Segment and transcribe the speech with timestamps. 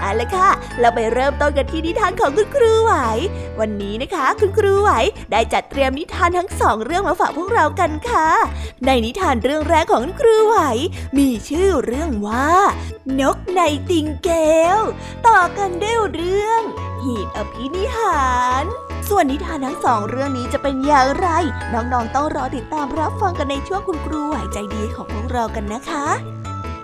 [0.00, 0.48] เอาละค่ะ
[0.80, 2.92] เราไปเริ่มต้นกันที่นิทานของคุณครูไหว
[3.60, 4.90] วันนี้นะคะ คุณครูไหว
[5.32, 8.28] ได้จัดเตรียมนิทานทั้งสองเรื่องมาฝากพวกเรากันค่ะ
[8.86, 10.58] ในนิทานเรื่องแรกของคุณครูไหว
[11.18, 12.50] มีชื่อเรื่องว่า
[13.20, 14.30] นกในติงเก
[14.76, 14.80] ล
[15.26, 16.62] ต่อกันด้วยเรื่อง
[17.02, 18.26] หีบอภินิหา
[18.62, 18.64] ร
[19.08, 21.28] ส่วนนิทานทั้งสองเรื่องนี้จะเป็นอย่างไร
[21.72, 26.35] น้องๆต้องรอติดตามรับฟังกันในช่วงคุณครูไหวใจดีของพวกเรากันนะคะ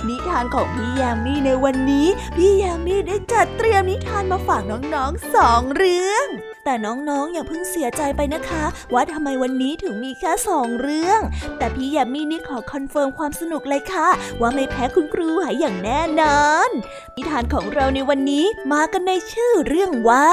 [0.08, 6.28] นิทานของพี่ยามีในวันนี้ พี่ยามีได้จัดเตรียมนิทานมาฝากน้องๆสองเรื่อง
[6.64, 8.64] แต่น้องๆ อย่าเพิ่งเสียใจไปนะคะ
[8.94, 11.20] ว่าทำไมวันนี้ถึงมีแค่สองเรื่อง
[11.58, 14.08] แต่พี่ยามีนี่ขอ confirm ความสนุกเลยค่ะ
[14.40, 16.70] ว่าไม่แพ้คุณครูหายอย่างแน่นอน
[17.16, 20.30] นิทานของเราในวันนี้มากันในชื่อเรื่องว่า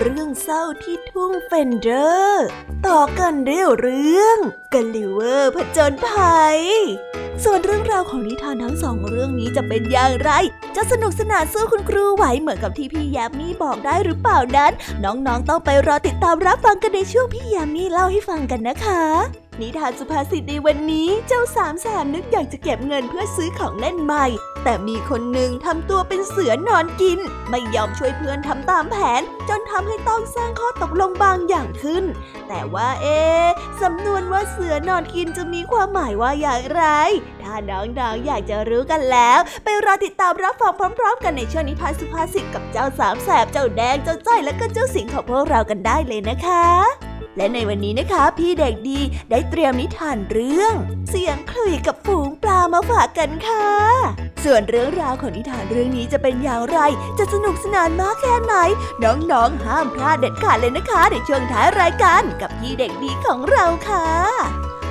[0.00, 2.46] เรื่องเศร้าที่ทุ่งแฟลนเดอร์
[2.86, 4.38] ต่อกันเรื่องเรื่อง
[4.72, 6.60] กัลลิเวอร์ผจญภัย
[7.44, 10.30] ส่วนเรื่องราวของนิทานทั้งสองเรื่องนี้จะเป็นอย่างไร
[10.76, 14.72] จะสนุกสนานสู้คุณครูไหวเหมือนกับที่พี่ยามีบอกได้หรือเปล่านั้น
[15.04, 19.02] น้องๆต้องไปรอติดตามรับฟังกันในช่วงพี่ยามีเล่าให้ฟังกันนะคะ
[19.60, 24.26] นิทานสุภาษิตในวันนี้เจ้าสามแสบนึกอยากจะเก็บเงินเพื่อซื้อของเล่นใหม่
[24.64, 27.18] แต่มีคนหนึ่งทำตัวเป็นเสือนอนกิน
[27.50, 32.04] ไม่ยอมช่วยเพื่อนทำตามแผน จนทำให้ต้องสร้างข้อตกลงบางอย่างขึ้น
[32.48, 33.20] แต่ว่าเอ๊
[33.82, 36.84] สำนวนว่าเสือนอนกินจะมีความหมายว่าอย่างไร
[37.42, 47.09] ถ้าน้องๆอยากจะรู้กันแล้ว ไปรอติดตามรับฟังพร้อม ๆ กันในช่วงนิทานสุภาษิตกับเจ้าสามแสบเจ้าแดงเจ้าจ้อยและก็เจ้าสิงของพวกเรากันได้เลยนะคะ
[47.40, 50.74] และในวันนี้นะคะ พี่เด็กดีได้เตรียมนิทานเรื่อง
[51.08, 53.66] เสียงคลุยกับฝูงปลามาฝากกันค่ะ
[54.44, 56.78] ส่วนเรื่องราวของนิทานเรื่องนี้จะเป็นอย่างไร
[57.18, 58.54] จะสนุกสนานมากแค่ไหน
[59.04, 64.06] น้องๆห้ามพลาดเด็ดขาดเลยนะคะในช่วงท้ายรายการกับพี่เด็กดีของเราค่ะ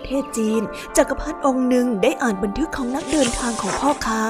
[0.00, 0.62] ประเทศจีน
[0.96, 4.22] จักรพรรดิองค์หนึ่งได้อ่านบันทึกของนักเดินทางของพ่อค้า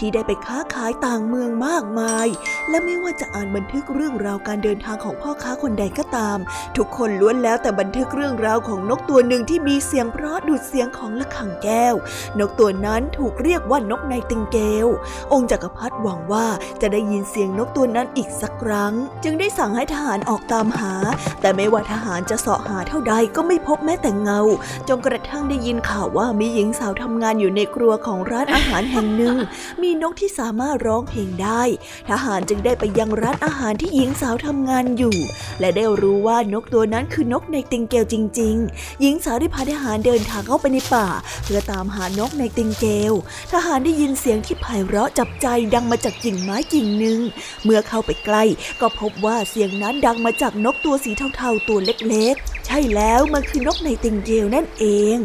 [0.00, 2.26] ที่ได้ไปค้าขายต่างเมืองมากมาย
[2.70, 6.38] และไม่ว่าจะอ่านบันทึกเรื่องราวการเดินทางของพ่อค้าคนใดก็ตาม
[6.76, 11.94] ทุกคนล้วนแล้วแต่บันทึกเรื่องราวของนกตัวหนึ่งที่มีเสียงเพราะดูดเสียงของละขังแก้ว
[12.40, 14.86] นกตัวนั้นถูกเรียกว่านกในติงเกล
[15.32, 16.46] องค์จักรพรรดิหวังว่า
[16.80, 18.92] จะได้ยินเสียงนกตัวนั้นอีกสักครั้ง
[19.24, 20.94] จึงได้สั่งให้ทหารออกตามหา
[21.40, 24.40] แต่ไม่ว่าทหารจะเสาะหาเท่าใดก็ไม่พบแม้แต่เงา
[24.88, 29.36] จนกระทั่งได้ยินข่าวว่ามีหญิงสาวทำงานอยู่ในครัวของร้านอาหารแห่งหนึ่ง
[29.82, 31.62] มีนกที่สามารถร้องเพลงได้
[32.10, 35.16] ทหารจึงได้ไปยังร้านอาหารที่หญิงสาวทำงานอยู่
[35.60, 41.08] และได้รู้ว่านกตัวนั้นคือนกในติงเกลจริง ๆ หญิงสาวได้พาทหารเดินทางเข้าไปในป่า
[41.44, 43.14] เพื่อตามหานกในติงเกล
[43.52, 47.18] ทหารได้ยินเสียงที่ไพเราะจับใจดังมาจากกิ่งไม้กิ่งหนึ่ง
[47.64, 48.44] เมื่อเข้าไปใกล้
[48.80, 54.84] ก็พบว่าเสียงนั้นดังมาจากนกตัวสีเทาๆตัวเล็กๆ ใช่แล้วมันคือนกในติงเกลนั่นเอ
[55.14, 55.16] ง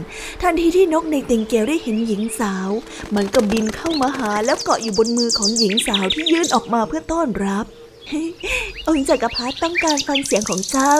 [0.41, 2.69] ทันทีที่นกในติงเกลได้เห็นหญิงสาว
[3.15, 7.65] มันก็บินเข้ามาหาแล้วเกาะอยู่บนมือของหญิงสาวที่ยื่นออกมาเพื่อต้อนรับ
[8.87, 10.95] องค์จักรพรรดิต้องการฟังเสียงของเจ้า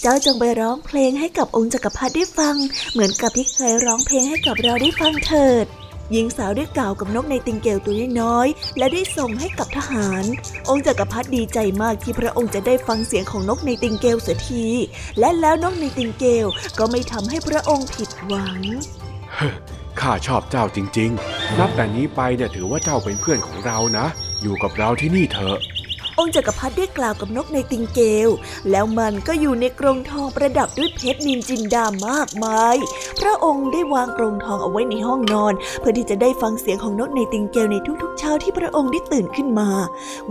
[0.00, 2.56] เจ้าจงไปร้องเพลงให้กับองค์จักรพรรดิได้ฟัง
[2.92, 5.66] เหมือนกับที่เคยร้องเพลงให้กับเราได้ฟังเถิด
[6.12, 10.24] หญิงสาวได้กล่าวกับนกในติงเกลตัวน้อยๆและได้ส่งให้กับทหาร
[10.68, 14.64] องค์จักรพรรดิดีใจมากที่พระองค์จะได้ฟังเสียงของนกในติงเกลเสียที
[15.18, 16.46] และแล้วนกในติงเกล
[16.78, 18.58] ก็ไม่ทำให้พระองค์ผิดหวัง
[20.00, 24.06] ข้าชอบเจ้าจริง ๆ นับแต่นี้ไปเนี่ยถือว่าเจ้าเป็นเพื่อนของเรานะ
[24.42, 25.58] อยู่กับเราที่นี่เถอะ
[26.18, 28.28] องค์จักรพรรดิได้กล่าวกับนกในติงเกล
[28.70, 32.76] แล้วมันก็อยู่ในกรงทองประดับด้วยเพชรนินจินดามากมาย
[33.20, 39.70] พระองค์ได้วางกรงทองเอาไว้ในห้องนอน เพื่อที่จะได้ฟังเสียงของนกในติงเกลในทุกๆ เช้าที่พระองค์ได้ตื่นขึ้นมา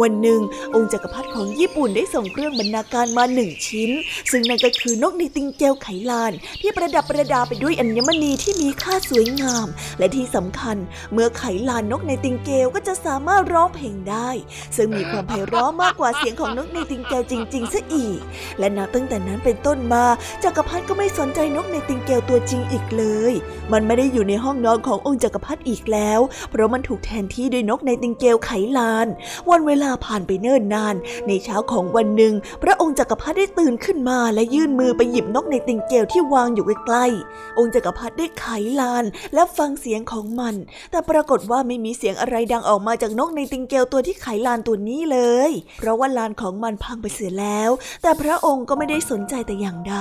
[0.01, 0.41] วันหนึ่ง
[0.75, 3.89] องค์จักรพรรดิของญี่ปุ่นได้ส่งเครื่องบรรณาการมาหนึ่งชิ้น
[4.31, 9.67] ซึ่งนั่นก็คือนกในติงเกลไขลาน ที่ประดับประดาไปด้วยอัญมณีที่มีค่าสวยงาม
[9.99, 10.77] และที่สำคัญ
[11.13, 14.29] เมื่อไขลานนกในติงเกลก็จะสามารถร้องเพลงได้
[14.77, 18.19] ซึ่งมีความไพเราะมากกว่าเสียงของนกในติงเกลจริงๆซะอีก
[18.59, 20.05] และนับตั้งแต่นั้นเป็นต้นมา
[20.43, 23.33] จักรพรรดิก็ไม่สนใจนกในติงเกลตัวจริงอีกเลย
[23.71, 29.07] มันไม่ได้อยู่ในห้องนอนขององค์จักรพรรดิอีกแล้ว เพราะมันถูกแทนที่ด้วยนกในติงเกลไขลาน
[29.49, 30.95] วันเวลาผ่านไปเนิ่นนาน
[31.27, 32.33] ในเช้าของวันหนึ่ง
[32.63, 38.45] พระองค์จักรพรรดิได้ตื่นขึ้นมาและยื่นมือไปหยิบนกในติงเกลที่วางอยู่ใกล้ๆองค์จักรพรรดิได้ไข
[38.81, 40.55] ลานและฟังเสียงของมัน
[40.91, 47.71] แต่ปรากฏว่าไม่มีเสียงอะไรดังออกมาจากนกในติงเกลตัวที่ไขลานตัวนี้เลยเพราะว่าลานของมันพังไปเสียแล้ว
[48.01, 49.95] แต่พระองค์ก็ไม่ได้สนใจแต่อย่างใด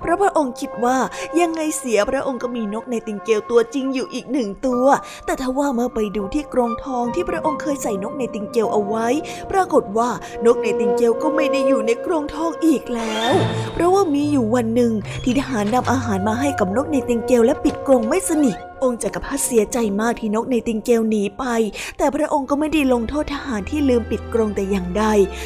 [0.00, 0.96] เพราะพระองค์คิดว่า
[1.40, 4.84] ยังไงเสียพระองค์ก็มีนกในติงเกลตัวจริงอยู่อีกหนึ่งตัว
[5.26, 9.06] แต่ถ้าว่าเมื่อไปดูที่กรงทองที่พระองค์เคยใส่นกในติงเกลเอาไว้
[9.52, 10.10] ปรากฏว่า
[10.46, 13.32] นกในติงเกลก็ไม่ได้อยู่ในกรงทองอีกแล้ว
[13.72, 14.92] เพราะว่ามีอยู่วันหนึ่ง
[15.24, 21.44] ที่ทหารนำอาหารมาให้กับนกในติงเกลและปิดกรงไม่สนิท องค์จักรพรรดิเสียใจมากที่นกในติงเกลหนีไป
[21.98, 25.04] แต่พระองค์ก็ไม่ได้ลงโทษทหารที่ลืมปิดกรงแต่อย่างใด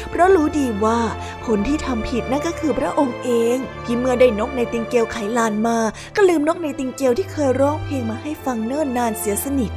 [0.09, 0.99] เพราะรู้ดีว่า
[1.47, 5.77] คนที่ทำผิดนั่นก็คือพระองค์เอง ที่เมื่อได้นกในติงเกลไขลานมา
[6.15, 9.71] ก็ลืมนกในติงเกลที่เคยร้องเพลงมาให้ฟังเนิ่นนานเสียสนิท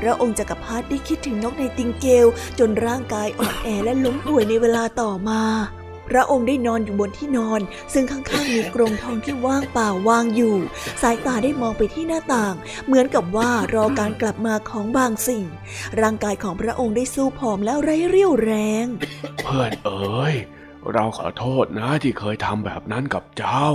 [0.00, 2.26] พระองค์จักรพรรดิได้คิดถึงนกในติงเกล
[2.58, 5.42] จนร่างกายอ่อนแอและล้มป่วยในเวลาต่อมา
[6.12, 7.60] พระองค์ได้นอนอยู่บนที่นอน
[7.92, 10.56] ซึ่งข้างๆมีกรงทองที่ว่างเปล่าวางอยู่
[11.02, 12.54] สายตาได้มองไปที่หน้าต่าง
[12.86, 15.44] เหมือนกับว่ารอการกลับมาของบางสิ่ง
[16.00, 18.52] ร่างกายของพระองค์ได้สู้ผอมแล้วไร้เรี่ยวแร
[18.84, 18.86] ง
[19.42, 20.34] เพื่อนเอ๋ย
[20.92, 23.68] เราขอโทษนะที่เคยทำแบบนั้นกับเจ้า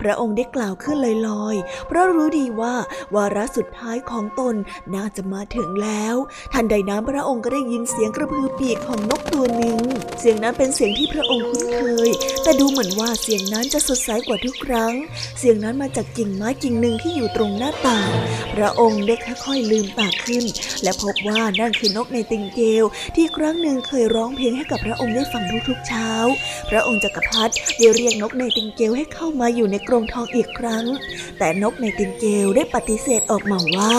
[0.00, 0.96] พระองค์ได้กล่าวขึ้น
[1.28, 2.74] ลอยๆ เพราะรู้ดีว่า
[3.16, 4.54] วาระสุดท้ายของตน
[4.94, 6.16] น่าจะมาถึงแล้ว
[6.52, 9.78] ทันใดนั้นพระองค์ก็ได้ยินเสียงกระพือปีกของนกตัวหนึ่ง
[10.18, 12.10] เสียงนั้นเป็นเสียงที่พระองค์คุ้นเคย
[12.42, 14.94] แต่ดูเหมือนว่าเสียงนั้นจะสดใสกว่าทุกครั้ง
[15.38, 18.10] เสียงนั้นมาจากกิ่งไม้กิ่งหนึ่งที่อยู่ตรงหน้าต่าง
[18.56, 19.14] พระองค์ได้
[19.44, 20.44] ค่อยๆลืมตาขึ้น
[20.82, 22.84] และพบว่านั่นคือนกในติงเกล
[23.16, 26.10] ที่ครั้งหนึ่งเคยร้องเพลงให้กับพระองค์ได้ฟังทุกๆเช้า
[26.70, 30.84] พระองค์จักรพรรดิได้เรียกนกในติงเกลให้เข้ามาอยู่ในกรงทองอีกครั้ง
[31.38, 33.96] แต่นกในตินเกลได้ปฏิเสธออกมาว่า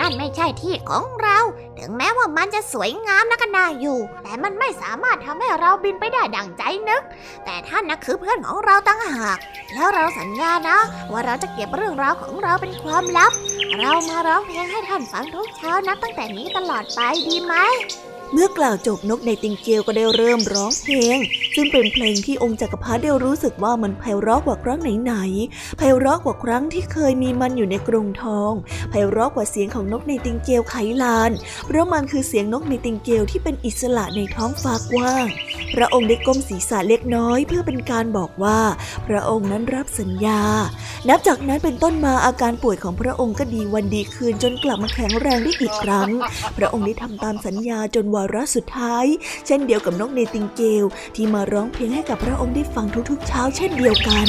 [0.00, 1.38] นั่นไม่ใช่ที่ของเรา
[1.78, 7.02] ถึงแม้ว่ามันจะสวยงามนักนาอยู่ แต่มันไม่สามารถทำให้เราบินไปได้ดังใจนึก
[7.44, 9.38] แต่ท่านนะคือเพื่อนของเราตั้งหาก
[9.74, 10.78] แล้วเราสัญญานะ
[11.12, 13.32] ว่าเราจะเก็บเรื่องราวของเราเป็นความลับ
[13.78, 17.54] เรามาร้องเพลงให้ท่านฟังทุกเช้านับตั้งแต่นี้ตลอดไปดีไหม
[18.32, 21.18] เมื่อกล่าวจบนกในติงเกลก็ได้เริ่มร้องเพลง
[21.54, 28.52] ซึ่งเป็นเพลงที่องค์จักรพรรดิได้รู้สึกว่ามันไพเราะกว่าครั้งไหนๆไพเราะกว่าครั้งที่เคยมีมันอยู่ในกรงทอง
[28.90, 31.30] ไพเราะกว่าเสียงของนกในติงเกลไขลาน
[31.66, 35.26] เพราะมันคือเสียงนกในติงเกลที่เป็นอิสระในท้องฟ้ากว้าง
[35.74, 38.60] พระองค์ได้ก้มศีรษะเล็กน้อย เพื่อเป็นการบอกว่า
[39.08, 40.40] พระองค์นั้นรับสัญญา
[41.08, 46.10] นับจากนั้นเป็นต้นมาอาการป่วยของพระองค์ก็ดีวันดีคืนจนกลับมาแข็งแรงได้อีกครั้ง
[46.56, 49.06] พระองค์ได้ทำตามสัญญาจนวาระสุดท้าย
[49.46, 54.28] เช่นเดียวกับนกเนติงเกลที่มาร้องเพลงให้กับพระองค์ได้ฟังทุกๆ เช้าเช่นเดียวกัน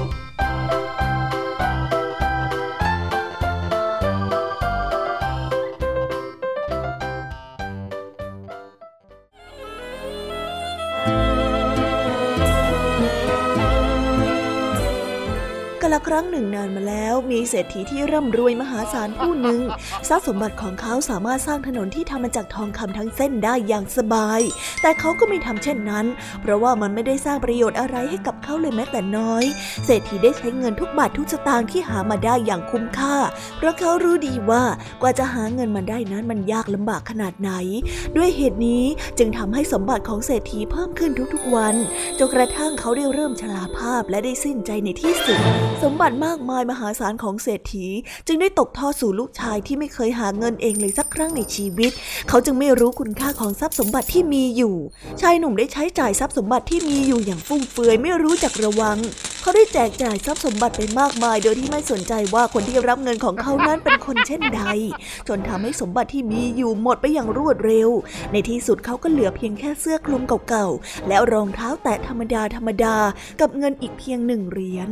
[0.41, 0.80] Thank you.
[15.81, 19.61] กละครั้งหนึ่งนานมาแล้วมีเศรษฐีที่ร่ำรวยมหาศาลผู้หนึ่ง
[20.07, 24.41] ทรัพย์สมบัติของเขาสามารถสร้างถนนที่ทำมาจากทองคำทั้งเส้นได้อย่างสบาย
[24.81, 26.05] แต่เขาก็ไม่ทำเช่นนั้น
[26.41, 29.43] เพราะว่ามันไม่ได้สร้างประโยชน์อะไรให้กับเขาเลยแม้แต่น้อย
[29.85, 33.15] เศรษฐีได้ใช้เงินทุกบาททุกสตางค์ที่หามาได้อย่างคุ้มค่า
[33.57, 34.63] เพราะเขารู้ดีว่า
[35.01, 37.51] กว่าจะหาเงินมาได้นั้นมันยากลำบากขนาดไหน
[38.17, 38.85] ด้วยเหตุนี้
[39.17, 41.75] จึงทำให้สมบัติของเศรษฐีเพิ่มขึ้นทุกๆวัน
[42.19, 45.39] จนกระทั่งเขาได้เริ่มชราภาพและได้สิ้นใจในที่สุด
[45.83, 47.87] สมบัติมากมายมหาศาลของเศรษฐี
[48.27, 51.91] จึงได้ตกทอดสู่ลูกชายที่ไม่เคยหาเงินเองเลยสักครั้งในชีวิต
[52.29, 54.75] เขาจึงไม่รู้คุณค่าของทรัพย์สมบัติที่มีอยู่
[55.21, 58.97] ชายหนุ่มได้ใช้จ่ายทรัพย์สมบัติที่มีอยู่อย่างฟุ่มเฟือยไม่รู้จักระวัง
[59.41, 64.61] เขาได้แจกจ่ายทรัพย์สมบัติไปมากมาย โดยที่ไม่สนใจว่าคนที่รับเงินของเขานั้นเป็นคนเช่นใด
[65.27, 67.89] จนทำให้สมบัติที่มีอยู่หมดไปอย่างรวดเร็ว
[68.31, 72.95] ในที่สุดเขาก็เหลือเพียงแค่เสื้อคลุมเก่าๆ แล้วรองเท้าแตะธรรมดาธรรมดา
[73.41, 74.89] กับเงินอีกเพียงหนึ่งเหรียญ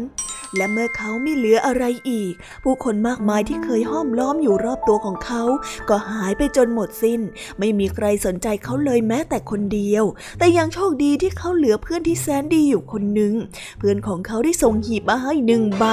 [0.56, 5.44] และเมื่อเขาไม่เหลืออะไรอีก ผู้คนมากมายที่เคยห้อมล้อมอยู่รอบตัวของเขา
[5.90, 7.22] ก็หายไปจนหมดสิน้น
[7.60, 10.04] ไม่มีใครสนใจเขาเลยแม้แต่คนเดียว
[10.40, 13.34] แต่ยังโชคดีที่เขาเหลือเพื่อนที่แสนดีอยู่คนหนึ่ง
[13.80, 15.86] เพื่อนของเขาได้ส่งหีบมาให้หนึ่งใบ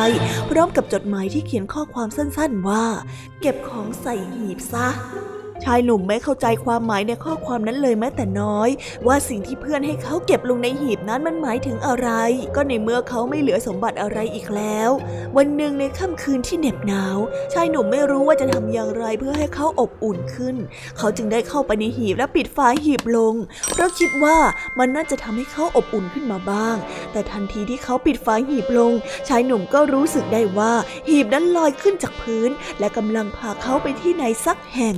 [0.51, 2.85] พร้อมกับจดหมายที่เขียนข้อความสั้นๆว่า
[3.41, 4.89] เก็บของใส่หีบซะ
[5.65, 8.69] ชายหนุ่มไม่เข้าใจความหมายในข้อความนั้นเลยแม้แต่น้อย
[9.07, 12.09] ว่าสิ่งที่เพื่อนให้เขาเก็บลงในหีบนั้นมันหมายถึงอะไร
[12.57, 14.91] ก็ในเมื่อเขาไม่เหลือสมบัติอะไรอีกแล้ว
[15.37, 17.19] วันหนึ่งในค่ำคืนที่เหน็บหนาว
[17.53, 20.57] ชายหนุ่มไม่รู้ว่าจะทำอย่างไรเพื่อให้เขาอบอุ่นขึ้น
[20.99, 23.35] เขาจึงได้เข้าไปในหีบและปิดฝาหีบลง
[23.73, 24.37] เพราะคิดว่า
[24.79, 26.77] มันน่าจะทำให้เขาอบอุ่นขึ้นมาบ้าง
[27.13, 28.93] แต่ทันทีที่เขาปิดฝาหีบลง
[29.29, 30.73] ชายหนุ่มก็รู้สึกได้ว่า
[31.09, 34.97] หีบนั้นลอยขึ้นจากพื้น และกำลังพาเขาไปที่ไหนสักแห่ง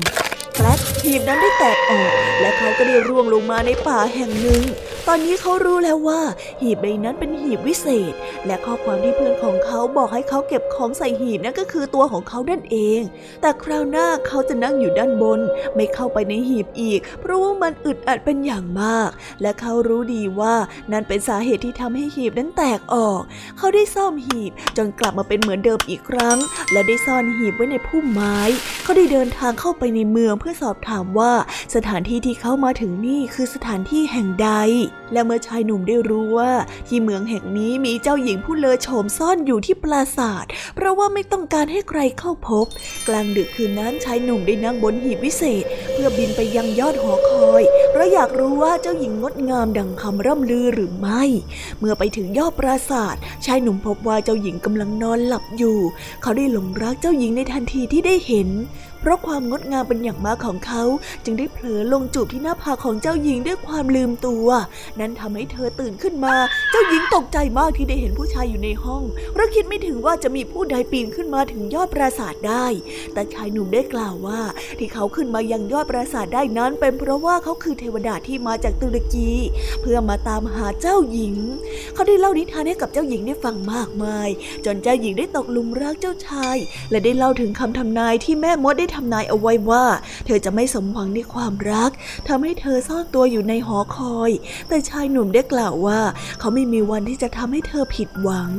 [0.53, 4.63] แฟลชหีบนั้นได้แตกออก และเขาก็ได้ร่วงลงมาในป่าแห่งหนึ่ง
[5.09, 6.21] ตอนนี้เขารู้แล้วว่า
[6.61, 8.13] หีบใบนั้นเป็นหีบวิเศษ
[8.47, 13.01] และข้อความที่เพื่อนของเขาบอกให้เขาเก็บของใส่หีบนั่นก็คือตัวของเขานั่นเอง
[13.41, 15.41] แต่คราวหน้าเขาจะนั่งอยู่ด้านบน
[15.75, 19.09] ไม่เข้าไปในหีบอีก เพราะว่ามันอึดอัดเป็นอย่างมาก
[19.43, 20.55] และเขารู้ดีว่า
[20.93, 23.21] นั่นเป็นสาเหตุที่ทำให้หีบนั้นแตกออก
[23.59, 26.39] เขาได้ซ่อมหีบจนกลับมาเป็นเหมือนเดิมอีกครั้ง
[26.73, 28.39] และได้ซ่อนหีบไว้ในพุ่มไม้
[28.83, 31.33] เขาได้เดินทางเข้าไปในเมืองเพื่อสอบถามว่า
[31.75, 34.51] สถานที่ที่เขามาถึงนี่คือสถานที่แห่งใด
[35.13, 36.53] และเมื่อชายหนุ่มได้รู้ว่า
[36.89, 42.67] ที่เมืองแห่งนี้มีเจ้าหญิงผู้เลอโฉมซ่อนอยู่ที่ปราสาท เพราะว่าไม่ต้องการให้ใครเข้าพบ
[43.09, 51.23] กลางดึกคืนนั้นชายหนุ่มได้นั่งบนหีบวิเศษ เพื่อบินไปยังยอดหอคอย เพราะอยากรู้ว่าเจ้าหญิงงดงามดังคำร่ำลือหรือไม่
[51.79, 53.17] เมื่อไปถึงยอดปราสาท
[53.47, 55.79] ชายหนุ่มพบว่าเจ้าหญิงกำลังนอนหลับอยู่
[56.23, 58.49] เขาได้หลงรักเจ้าหญิงในทันทีที่ได้เห็น
[59.01, 60.83] เพราะความงดงามเป็นอย่างมากของเขา
[61.25, 64.49] จึงได้เผลอลงจูบที่หน้าผากของเจ้าหญิงด้วยความลืมตัว
[65.01, 66.35] นั้นทำให้เธอตื่นขึ้นมา
[66.71, 69.03] เจ้าหญิงตกใจมากที่ได้เห็นผู้ชายอยู่ในห้อง
[69.33, 72.67] เพราะคิดไม่ถึงว่าจะมีผู้ใดปีนขึ้นมาถึงยอดปราสาทได้
[73.13, 74.41] แต่ชายหนุ่มได้กล่าวว่า
[74.79, 79.31] ที่เขาขึ้นมายังยอดปราสาทได้นั้น เป็นเพราะว่าเขาคือเทวดาที่มาจากตุรกี
[79.81, 81.37] เพื่อมาตามหาเจ้าหญิง
[81.95, 84.29] เขาได้เล่านิทานให้กับเจ้าหญิงได้ฟังมากมาย
[84.65, 86.57] จนเจ้าหญิงได้ตกลุมรักเจ้าชาย
[86.91, 89.85] และได้เล่าถึงคำทำนายที่แม่มดได้ทำนายเอาไว้ว่า
[90.27, 91.91] เธอจะไม่สมหวังในความรัก
[92.29, 94.31] ทำให้เธอซ่อนตัวอยู่ในหอคอย
[94.69, 96.01] แต่ชายหนุ่มได้กล่าวว่า
[96.39, 98.51] เขาไม่มีวันที่จะทำให้เธอผิดหวัง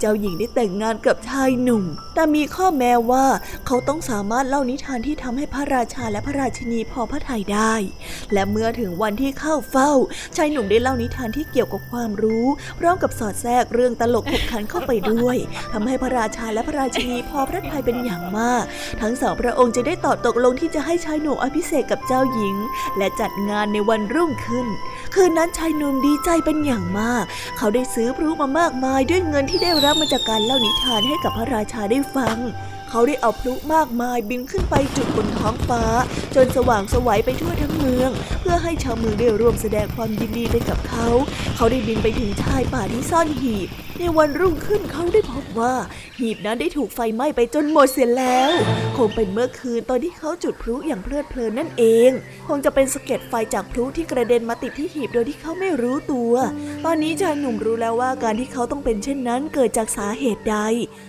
[0.00, 1.84] เจ้าหญิงได้แต่งงานกับชายหนุ่ม
[2.14, 3.26] แต่มีข้อแม้ว่า
[3.66, 7.74] เขาต้องสามารถเล่านิทานที่ทำให้พระราชาและพระราชินีพอพระทัยได้
[8.32, 9.90] และเมื่อถึงวันที่เข้าเฝ้า
[10.36, 12.46] ชายหนุ่มได้เล่านิทานที่เกี่ยวกับความรู้
[12.78, 15.36] พร้อมกับสอดแทรกเรื่องตลกขบขันเข้าไปด้วย
[15.72, 18.64] ทำให้พระราชาและพระราชินีพอพระทัยเป็นอย่างมาก
[19.00, 22.54] ทั้งสองพระองค์จะได้ตอบตกลงที่จะให้ชายหนุ่มอภิเษกกับเจ้าหญิง
[22.98, 24.66] และจัดงานในวันรุ่งขึ้น
[25.20, 27.24] คืนนั้นชายหนุ่มดีใจเป็นอย่างมาก
[27.58, 32.36] เขาได้ซื้อพลุมามากมายด้วยเงินที่ได้รับมาจากการเล่านิทานให้กับพระราชาได้ฟัง
[32.90, 35.82] เขาได้เอาพลุมากมายบินขึ้นไปจุดบนท้องฟ้า
[36.34, 41.06] จนสว่างสวัยไปทั่วทั้งเมือง เพื่อให้ชาวเมืองได้ร่วมแสดงความยินดีไปกับเขา
[41.56, 43.68] เขาได้บินไปถึงชายป่าที่ซ่อนหีบ
[44.00, 45.74] ในวันรุ่งขึ้นเขาได้พบว่า
[46.18, 48.50] หีบนั้นได้ถูกไฟไหม้ไปจนหมดเสียแล้ว
[48.96, 52.10] คงเป็นเมื่อคืนตอนที่เขาจุดพลุอย่างเพลิดเพลินนั่นเอง
[52.48, 56.32] คงจะเป็นสะเก็ดไฟจากพลุที่กระเด็นมาติดที่หีบโดยที่เขาไม่รู้ตัว
[56.84, 60.58] ตอนนี้ชายหนุ่มรู้แล้วว่าการที่เขาต้องเป็นเช่นนั้นเกิดจากสาเหตุใด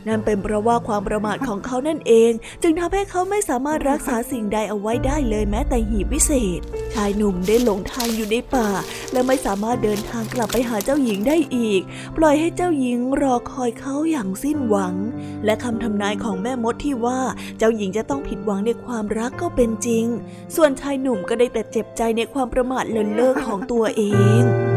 [0.08, 2.32] นั่นเป็นเพราะว่าความประมาทของเขานั่นเอง
[2.62, 6.60] จึงทำให้เขาไม่สามารถรักษาสิ่งใดเอาไว้ได้เลยแม้แต่หีบวิเศษ
[6.94, 8.70] ชายหนุ่มได้หลงทางอยู่ในป่า
[9.12, 11.82] และไม่สามารถเดินทางกลับไปหาเจ้าหญิงได้อีก
[12.18, 14.94] ปล่อยให้เจ้าหญิงรอคอยเขาอย่างสิ้นหวัง
[15.46, 17.20] และคำทำนายของแม่มดที่ว่า
[17.58, 20.06] เจ้าหญิงจะต้องผิดหวังในความรักก็เป็นจริง
[20.56, 24.04] ส่วนชายหนุ่มก็ได้แต่เจ็บใจในความประมาทเลินเล่อของตัวเอ
[24.42, 24.77] ง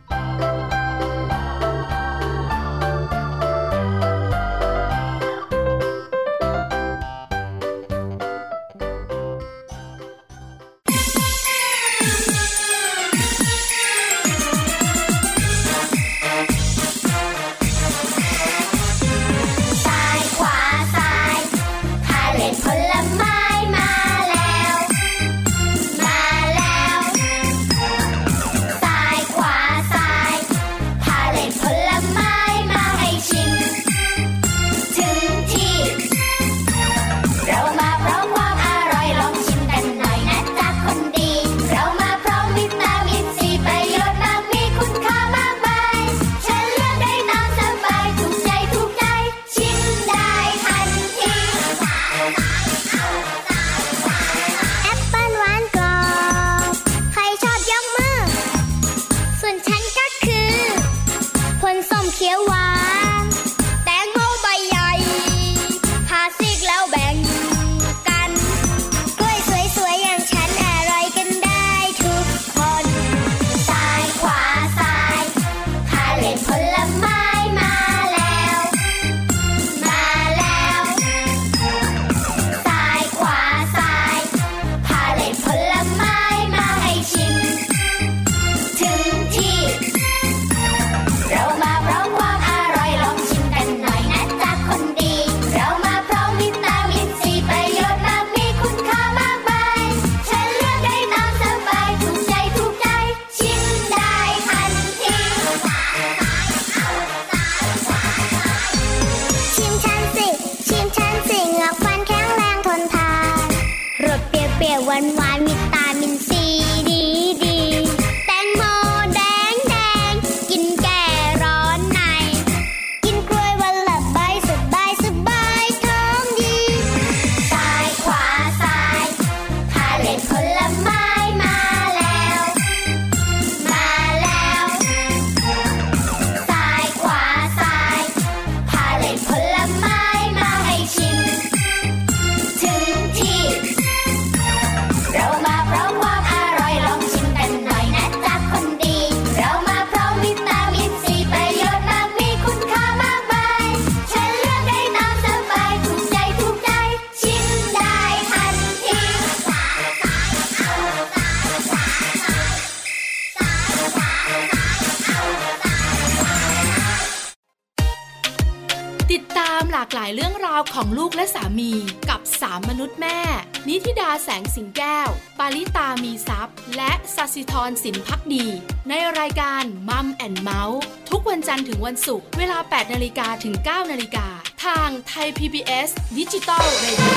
[180.21, 180.81] แอนเมาส์
[181.11, 184.27] ทุกวันจันทร์ถึงวันศุกร์เวลา 8 นาฬิกาถึง 9 นาฬิกา
[184.65, 187.09] ทางไทย PBS ดิจิตอล Radio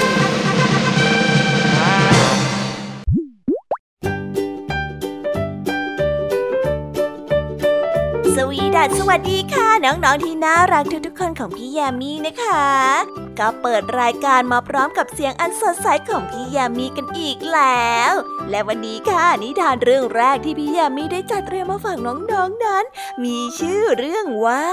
[8.37, 18.13] สวีดัสสวัสดีค่ะ น้อง ๆ ที่น่ารักทุกๆคนของพี่แยมมี่นะคะ ก็เปิดรายการมาพร้อมกับเสียงอันสดใสของพี่ยมมี่กันอีกแล้ว
[18.51, 22.85] และวันนี้ค่ะนิทานเรื่องแรกที่พี่ยมมี่ได้จัดเตรียมมาฝากน้องๆนั้น
[23.25, 24.67] มีชื่อเรื่องว่า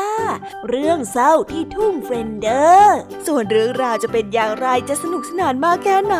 [0.69, 6.15] เรื่องเศร้าที่ทุ่งแฟลนเดอร์ ส่วนเรื่องราวจะเป็นอย่างไรจะสนุกสนานมากแค่ไหน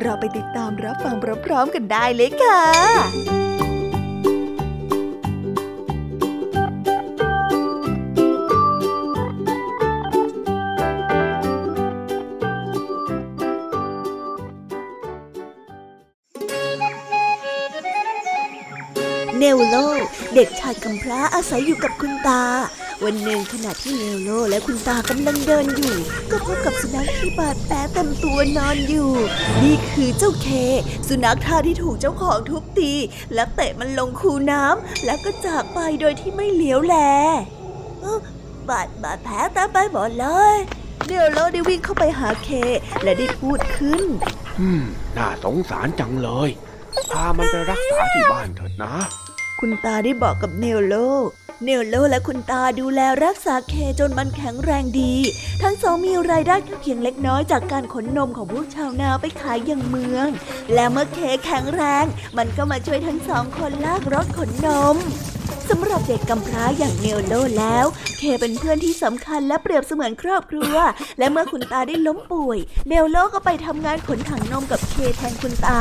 [0.00, 3.43] เราไปติดตามรับฟังพร้อมๆกันได้เลยค่ะ
[20.34, 22.42] เด็กชายกำพร้าอาศัยอยู่กับคุณตา
[23.04, 25.96] วันหนึ่งขณะที่เนลโลและคุณตากำลังเดินอยู่
[26.30, 29.12] ก็พบกับสุนัขที่บาดแผลเต็มตัวนอนอยู่
[29.62, 30.48] นี่คือเจ้าเค
[31.08, 32.92] สุนัขท่าที่ถูกเจ้าของทุบตี
[33.34, 36.96] และเตะมันลงคูน้ำแล้วก็จากไปโดยที่ไม่เหลียวแล
[38.00, 38.18] เอ้อ
[38.68, 40.56] บาดบาดแผลเต็มไปหมดเลย
[41.06, 42.50] เนลโลได้วิ่งเข้าไปหาเค
[43.02, 44.02] และได้พูดขึ้น
[44.60, 44.82] อืม
[45.16, 46.50] น่าสงสารจังเลย
[47.10, 48.94] พามันไปรักษาที่บ้านเถิดนะ
[49.66, 50.94] คุณตาได้บอกกับเนลโล
[51.64, 55.14] เนลโลและคุณตาดูแลรักษาเคจนมันแข็งแรงดี
[55.62, 60.28] ทั้งสองมีรายได้แค่เพียงเล็กน้อยจากการขนนมของพวกชาวนาไปขายยังเมือง
[60.74, 62.04] และเมื่อเคแข็งแรง
[62.36, 64.96] มันก็มาช่วยทั้งสองคนลากรถขนนม
[65.70, 67.86] สำหรับเด็กกำพร้าอย่างเนลโลแล้ว
[68.18, 70.74] เคเป็นเพื่อนที่สำคัญและเปรียบเสมือนครอบครัว
[71.18, 75.80] และเมื่อคุณตาได้ล้มป่วย เนลโลก็ไปทำงานขนถังนมกับเคแทนคุณตา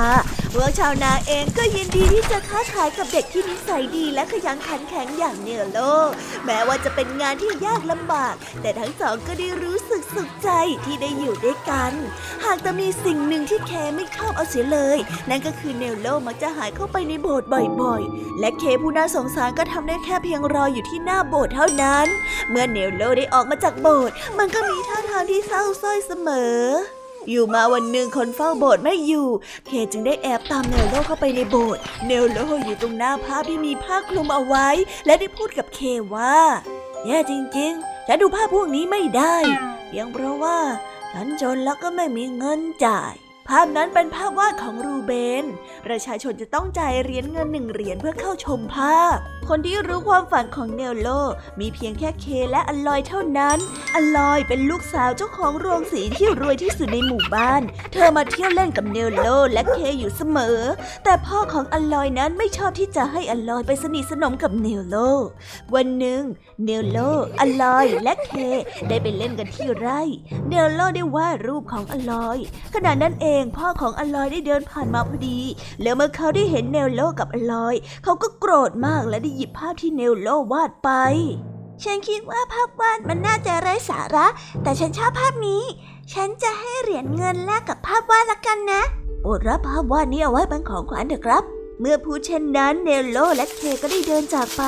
[0.54, 5.80] พวกชาวนาเองก็ยินดีที่จะค้าขายกับเด็กที่นิสัยดีและขยันขันแข็งอย่างเนลโล
[6.46, 10.50] แม้ว่าจะเป็นงานที่ยากลำบาก แต่ทั้งสองก็ได้รู้สึกสุขใจ
[10.86, 11.91] ที่ได้อยู่ด้วยกัน
[12.46, 14.98] หากแต่มีสิ่งหนึ่งที่เคไม่ชอบเอาเสียเลย
[15.30, 17.50] นั่นก็คือเนลโลมักจะหายเข้าไปในโบสถ์
[17.82, 22.08] บ่อยๆ และเคผู้น่าสงสารก็ทำได้แค่เพียงรออยู่ที่หน้าโบสถ์เท่านั้น
[22.50, 26.62] เมื่อเนลโลได้ออกมาจากโบสถ์มันก็มีท่าทางที่เศร้าสร้อยเสมอ
[27.30, 29.28] อยู่มาวันหนึ่งคนเฝ้าโบสถ์ไม่อยู่
[29.68, 34.68] เคจึงได้แอบตามเนลโลเข้าไปในโบสถ์เนลโลอยู่ตรงหน้าภาพที่มีผ้าคลุมเอาไว้
[35.06, 35.80] และได้พูดกับเค
[36.14, 36.38] ว่า
[37.06, 39.36] แย่จริงๆ ฉันดูภาพพวกนี้ไม่ได้
[39.88, 40.60] เพียงเพราะว่า
[41.14, 43.14] ฉันจนแล้วก็ไม่มีเงินจ่าย
[43.49, 45.12] ภาพนั้นเป็นภาพวาดของรูเบ
[45.43, 45.45] น
[45.86, 49.17] ประชาชนจะต้องจ่ายเหรียญเงินหนึ่งเหรียญเพื่อเข้าชมภาพ
[49.49, 51.10] คนที่รู้ความฝันของเนลโล
[51.60, 53.58] มีเพียงแค่เคและอลลอยเท่านั้น
[53.95, 57.62] อลลอยเป็นลูกสาวเจ้าของโรงสีที่รวยที่สุดในหมู่บ้าน
[57.93, 60.60] เธอมาเที่ยวเล่นกับเนลโลและเคอยู่เสมอ
[61.03, 64.95] แต่พ่อของอลลอยนั้นไม่ชอบที่จะให้อลลอยไปสนิทสนมกับเนลโล
[65.75, 66.21] วันหนึ่ง
[66.65, 66.97] เนลโล
[67.39, 68.32] อลลอยและเค
[68.88, 70.01] ได้ไปเล่นกันที่ไร่
[70.49, 72.38] เนลโลได้วาดรูปของอลลอย
[72.75, 75.39] ขณะนั้นเองพ่อของอลลอยได้เดินผ่านมาพอดี
[75.82, 80.89] แล้วเมื่อเขาได้เห็นเนลโลกับอลลอย เขาก็โกรธมากและได้หยิบภาพที่เนลโลวาดไป
[81.84, 84.28] ฉันคิดว่าภาพวาดมันน่าจะไร้สาระ
[84.63, 85.63] แต่ฉันชอบภาพนี้
[86.13, 88.82] ฉันจะให้เหรียญเงินแลกกับภาพวาดละกันนะ
[89.22, 91.43] โปรดรับภาพวาดนี้เอาไว้เป็นของขวัญเถอะครับ
[91.80, 94.64] เมื่อพูดเช่นนั้นเนลโลและเคก็ได้เดินจากไป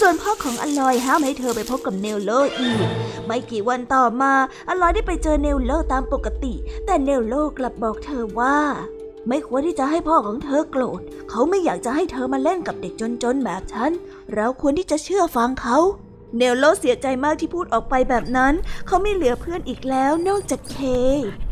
[0.00, 2.30] ส่วนพ่อของอลลอยห้ามให้เธอไปพบกับเนลโล
[2.60, 2.86] อีก
[3.26, 4.32] ไม่กี่วันต่อมา
[4.68, 6.54] อลลอยได้ไปเจอเนลโลตามปกติ
[6.86, 8.56] แต่เนลโลกลับบอกเธอว่า
[9.28, 13.90] ไม่ควรที่จะให้พ่อของเธอโกรธ เขาไม่อยากจะให้เธอมาเล่นกับเด็กจนๆแบบฉัน
[14.34, 15.78] เราควรที่จะเชื่อฟังเขา
[16.36, 18.54] เนลโลเสียใจมากที่พูดออกไปแบบนั้น
[18.86, 20.78] เขาไม่เหลือเพื่อนอีกแล้วนอกจากเค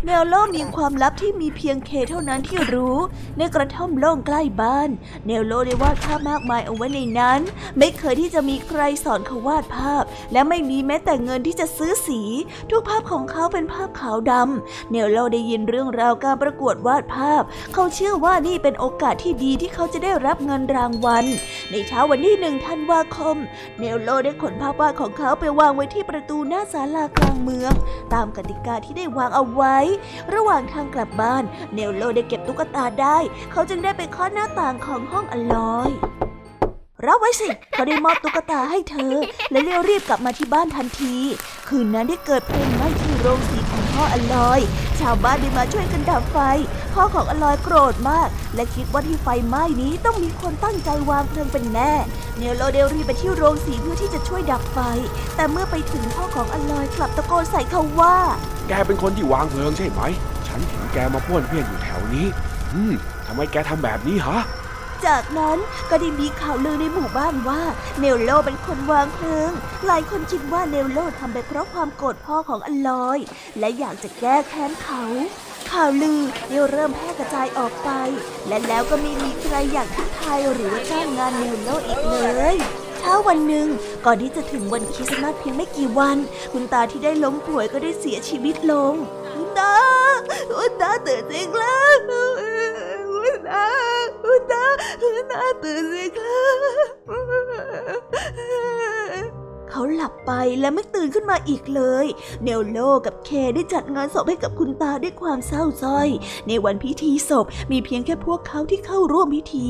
[0.04, 2.96] เนลโลมีความลับที่มีเพียงเคเท่านั้นที่รู้
[3.38, 4.88] ในกระท่อมโล่งใกล้บ้าน
[5.26, 7.40] เนลโลได้วาดภาพมากมายเอาไว้ในนั้น
[7.78, 12.20] ไม่เคยที่จะมีใครสอนเขาวาดภาพ และไม่มีแม้แต่เงินที่จะซื้อสี
[12.70, 17.42] ทุกภาพของเขาเป็นภาพขาวดำเนลโลได้ยินเรื่องราวการประกวดวาดภาพ
[17.74, 21.24] เขาเชื่อว่านี่เป็นโอกาสที่ดีที่เขาจะได้รับเงินรางวัล
[21.70, 23.36] ในเช้าวันที่หนึ่งธันวาคม
[23.78, 27.72] เนลโลได้ขนภาพวาดของเขาไปวางไว้ที่ประตูหน้าศาลากลางเมือง
[28.14, 29.76] ตามกติกาที่ได้วางเอาไว้
[30.34, 33.18] ระหว่างทางกลับบ้าน เนลโลได้เก็บตุ๊กตาได้
[33.52, 35.90] เขาจึงได้ไปเคาะหน้าต่างของห้องอลอย
[37.06, 39.14] รับไว้สิเขาได้มอบตุ๊กตาให้เธอ
[39.50, 41.14] และเรียวรีบกลับมาที่บ้านทันที
[41.68, 43.55] คืนนั้นได้เกิดเพลิงไหม้ที่โรงสีของ
[43.96, 44.60] พ่ออลอย
[45.00, 46.38] ชาวบ้านได้มาช่วยกันดับไฟ
[46.94, 51.92] พ่อของอลอยโกรธมาก และคิดว่าที่ไฟไหม้นี้ต้องมีคนตั้งใจวางเพลิงเป็นแน่
[52.38, 54.78] เนลโลได้รีบไปที่โรงสีเพื่อที่จะช่วยดับไฟ
[55.36, 58.16] แต่เมื่อไปถึงพ่อของอลอยกลับตะโกนใส่เขาว่า
[58.68, 60.02] แกเป็นคนที่วางเพลิงใช่ไหม
[60.46, 62.26] ฉันเห็นแกมาป้วนเปี้ยนอยู่แถวนี้
[62.74, 62.94] อืม
[63.26, 64.38] ทำไมแกทำแบบนี้ฮะ
[65.06, 65.58] จากนั้น
[65.90, 67.62] ก็ได้มีข่าวลือในหมู่บ้านว่า
[68.00, 69.50] เนลโลเป็นคนวางเพลิง
[69.86, 73.18] หลายคนคิดว่าเนลโลทำไปเพราะความโกรธพ่อของอลอย
[73.58, 75.04] และอยากจะแก้แค้นเขา
[75.70, 77.90] ข่าวลือได้เริ่มแพร่กระจายออกไป
[78.48, 82.16] และแล้วก็ไม่มีใครอยากทักทายหรือว่าจ้างงานเนลโลอีกเล
[82.54, 82.56] ย
[82.98, 83.66] เช้าวันหนึ่ง
[84.06, 86.16] ก่อนที่จะถึงวันคริสต์มาสเพียงไม่กี่วัน
[86.52, 88.94] คุณตาที่ได้ล้มป่วยก็ได้เสียชีวิตลง
[89.34, 89.76] คุณตา
[90.58, 92.85] คุณตาตื่นสิครับ
[93.26, 93.66] คุณตา
[94.24, 94.64] คุณตา
[95.02, 96.86] คุณตาตื่นสิครับ
[99.70, 102.06] เขาหลับไปและไม่ตื่นขึ้นมาอีกเลย
[102.42, 106.08] เนลโลกับเคได้จัดงานศพให้กับคุณตาด้วยความเศร้าส้อย
[106.48, 109.68] ในวันพิธีศพมีเพียงแค่พวกเขาที่เข้าร่วมพิธี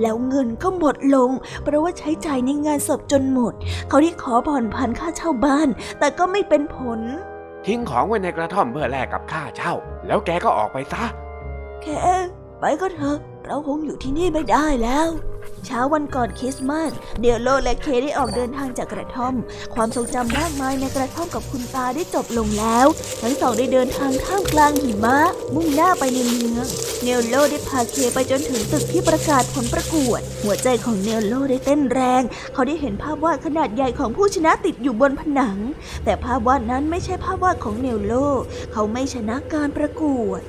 [0.00, 1.30] แล้วเงินก็หมดลง
[1.62, 3.52] เพราะว่าใช้จ่ายในงานศพจนหมด
[3.88, 5.68] เขาได้ขอผ่อนผันค่าเช่าบ้าน
[5.98, 7.00] แต่ก็ไม่เป็นผล
[7.66, 9.74] ทิ้งของไว้ในกระท่อมเพื่อแลกกับค่าเช่า
[10.06, 11.04] แล้วแกก็ออกไปซะ
[11.82, 11.86] เค
[12.60, 13.16] ไปกันเถอะ
[13.46, 15.08] เราคงอยู่ที่นี่ไม่ได้แล้ว
[15.66, 19.34] เช้าวันก่อนคริสต์มาสเนลโลและเคได้ออกเดินทางจากกระท่อม
[19.74, 22.86] ความทรงจำมากมายในกระท่อมกับคุณตาได้จบลงแล้ว
[23.22, 25.18] ทั้งสองได้เดินทางท่ามกลางหิมะ
[25.54, 26.66] มุ่งหน้าไปในเมือง
[27.02, 35.58] เนลโลได้พาเคไปจนถึงตึกที่ประกาศผลประกวด หัวใจของเนลโลได้เต้นแรง เขาได้เห็นภาพวาดขนาดใหญ่ของผู้ชนะติดอยู่บนผนัง
[36.04, 38.12] แต่ภาพวาดนั้นไม่ใช่ภาพวาดของเนลโล
[38.72, 40.42] เขาไม่ชนะการประกวด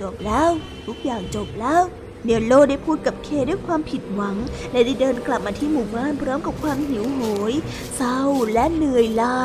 [0.00, 0.50] จบแล้ว
[0.86, 1.82] ทุกอย่างจบแล้ว
[2.24, 4.36] เนลโลได้พูดกับเคด้วยความผิดหวัง
[4.72, 7.20] และได้เดินกลับมาที่หมู่บ้านพร้อมกับความหิวโห
[7.52, 7.54] ย
[7.96, 8.18] เศร้า
[8.52, 9.38] และเหนื่อยล้า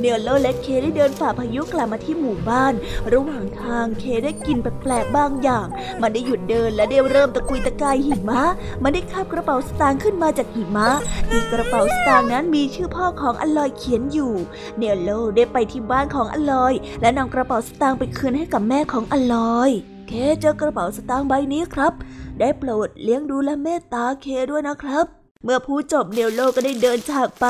[0.00, 2.72] เนลโลและเคได้เดินฝ่าพายุกลับมาที่หมู่บ้าน
[3.12, 5.66] ระหว่างทางเคได้กลิ่นแปลกๆบางอย่าง
[6.00, 8.42] มันได้หยุดเดินและได้เริ่มตะกุยตะกายหิมะ
[8.82, 10.88] มันได้คาบกระเป๋าสตางค์ขึ้นมาจากหิมะ
[11.30, 14.32] ที่กระเป๋าสตางค์นั้นมีชื่อพ่อของอลอยเขียนอยู่
[14.78, 19.70] เนลโลได้ไปที่บ้านของอลอย และนำกระเป๋าสตางค์ไปคืนให้กับแม่ของอลอย
[20.08, 21.92] เคเจอกระเป๋าสตางค์ใบนี้ครับ
[22.40, 25.06] ได้โปรดเลี้ยงดูและเมตตาเคด้วยนะครับ
[25.44, 27.46] เมื่อพูดจบเนลโลก็ได้เดินจากไป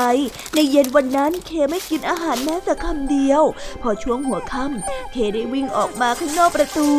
[0.53, 3.43] ในเย็นวันนั้นเคไม่กินอาหารแม้แต่คำเดียว
[3.81, 6.89] พอช่วงหัวค่ำเคได้วิ่งออกมาข้างนอกประตู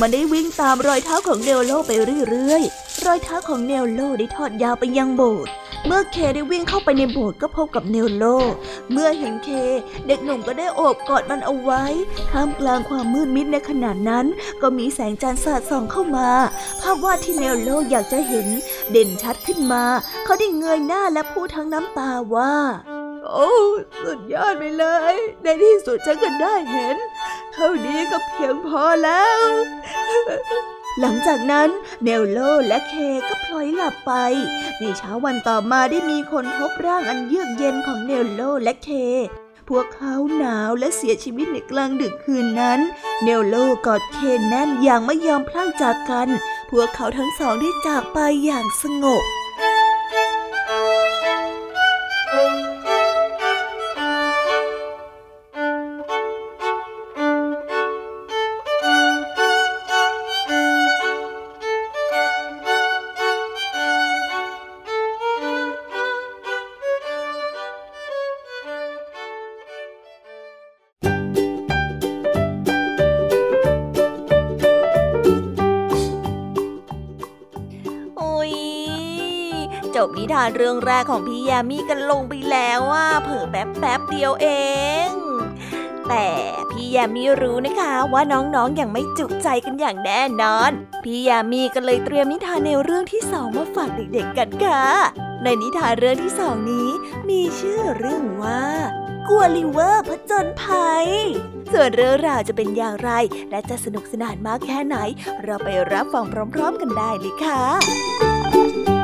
[0.00, 1.90] มันได้วิ่งตามรอยเท้าของเนลโลไป
[2.28, 5.52] เรื่อยๆ รอยเท้าของเนลโลได้ทอดยาวไปยังโบสถ์
[5.86, 8.24] เมื่อเคได้วิ่งเข้าไปในโบสถ์ก็พบกับเนลโล
[8.92, 9.50] เมื่อเห็นเค
[10.06, 11.84] เด็กหนุ่มก็ได้โอบกอดมันเอาไว้
[12.32, 14.26] ท่ามกลางความมืดมิดในขณะนั้น
[14.62, 16.28] ก็มีแสงจันทร์สาดส่องเข้ามา
[16.80, 18.46] ภาพวาดที่เนลโลอยากจะเห็น
[18.90, 19.84] เด่นชัดขึ้นมา
[20.28, 22.54] เขาได้เงยหน้าและพูดทั้งน้ำตาว่า
[23.26, 23.52] โอ้
[24.02, 26.96] สุดยอดไปเลย ในที่สุดฉันก็ได้เห็น
[27.52, 29.40] เท่านี้ก็เพียงพอแล้ว
[31.00, 31.68] หลังจากนั้น
[32.02, 32.94] เนลโลและเค
[33.28, 34.12] ก็พลอยหลับไป
[34.78, 38.90] ในเช้าวันต่อมาได้มีคนพบร่างอันเยือกเย็นของเนลโลและเค
[39.68, 42.80] พวกเขาหนาวและเสียชีวิตในกลางดึกคืนนั้น
[43.22, 46.28] เนลโลกอดเคแน่นอย่างไม่ยอมพรากจากกัน
[46.70, 49.24] พวกเขาทั้งสองได้จากไปอย่างสงบ
[50.68, 84.48] โานเรื่องแรกของพี่ยามีกันลงไปแล้วว่าเผลอแป๊บแป๊บเดียวเอ
[85.06, 85.08] ง
[86.08, 86.28] แต่
[86.70, 90.70] พี่ยามีรู้นะคะว่าน้องๆออย่างไม่จุใจกันอย่างแน่นอน
[91.04, 94.84] พี่ยามีก็เลยเตรียมนิทานแนวเรื่องที่สองมาฝากเด็กๆกันค่ะ
[95.42, 96.90] ในนิทานเรื่องที่สองนี้
[97.28, 98.62] มีชื่อเรื่องว่า
[99.28, 101.06] กัวลิเวอร์ผจญภัย
[101.72, 103.10] ส่วนเรื่องราวจะเป็นอย่างไร
[103.50, 104.96] และจะสนุกสนานมากแค่ไหน
[105.44, 106.24] เราไปรับฟัง
[106.54, 108.97] พร้อม ๆ กันได้เลยค่ะ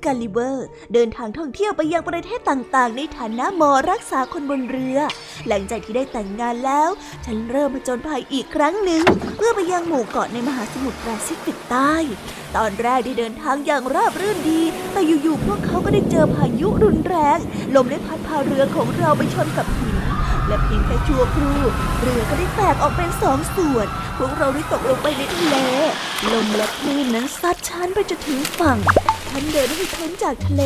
[0.00, 4.98] อกาลิเบอร์ เดินทางท่องเที่ยวไปยังประเทศต่างๆ ในฐานะหมอรักษาคนบนเรือ
[5.48, 6.90] หลังจากที่ได้แต่งงานแล้ว
[7.26, 9.02] ฉันเริ่มผจญภัยอีกครั้งหนึ่ง
[9.36, 11.94] เพื่อไปยังหมู่เกาะในมหาสมุทรแปซิฟิกใต้
[12.56, 17.38] ตอนแรกได้เดินทางอย่างราบรื่นดี แต่อยู่ๆพวกเขาก็ได้เจอพายุรุนแรง
[17.74, 19.96] ลมได้พัดพาเรือของเราไปชนกับหิน
[20.48, 21.60] และเพียงแค่ชั่วครู่
[22.00, 23.86] เรือก็ได้แตกออกเป็นสองส่วน
[24.18, 25.56] พวกเราได้ตกลงไปในทะเล
[26.32, 28.78] ลมและคลื่นนั้นซัดฉันไปจนถึงฝั่ง
[29.30, 30.62] ฉันเดินให้พ้นจากทะเล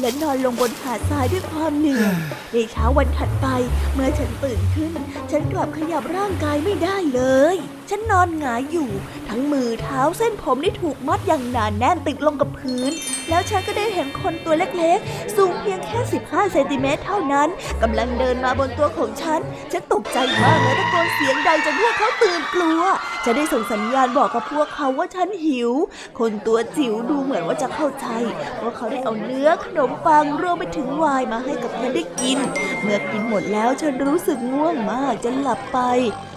[0.00, 2.14] และนอนลงบนหาดทรายด้วยความเหนื่อย
[2.52, 3.46] ในเช้าวันถัดไป
[3.94, 4.92] เมื่อฉันตื่นขึ้น
[5.30, 7.22] ฉันกลับขยับร่างกายไม่ได้เล
[7.54, 7.56] ย
[7.90, 8.90] ฉันนอนหงายอยู่
[9.28, 12.90] ทั้งมือเท้าเส้นผมได้ถูกมัดอย่างหนาแน่นติดลงกับพื้น
[13.28, 17.48] แล้วฉันก็ได้เห็นคนตัวเล็กๆ สูงเพียงแค่ 15 เซนติเมตรเท่านั้น
[17.82, 19.40] กำลังเดินมาบนตัวของฉัน
[19.72, 22.82] ฉันตกใจมากและตะโกนเสียงดังจนพวกเขาตื่นกลัว
[23.24, 25.70] ฉันได้ส่งสัญญาณบอกกับพวกเขาว่าฉันหิว
[26.18, 28.06] คนตัวจิ๋วดูเหมือนว่าจะเข้าใจ
[28.56, 32.38] เพราะเขาได้เอาเนื้อขนมปังรวมไปถึงวน์มาให้กับฉันได้กิน
[32.82, 35.78] เมื่อกินหมดแล้วฉันรู้สึกง่วงมากจนหลับไป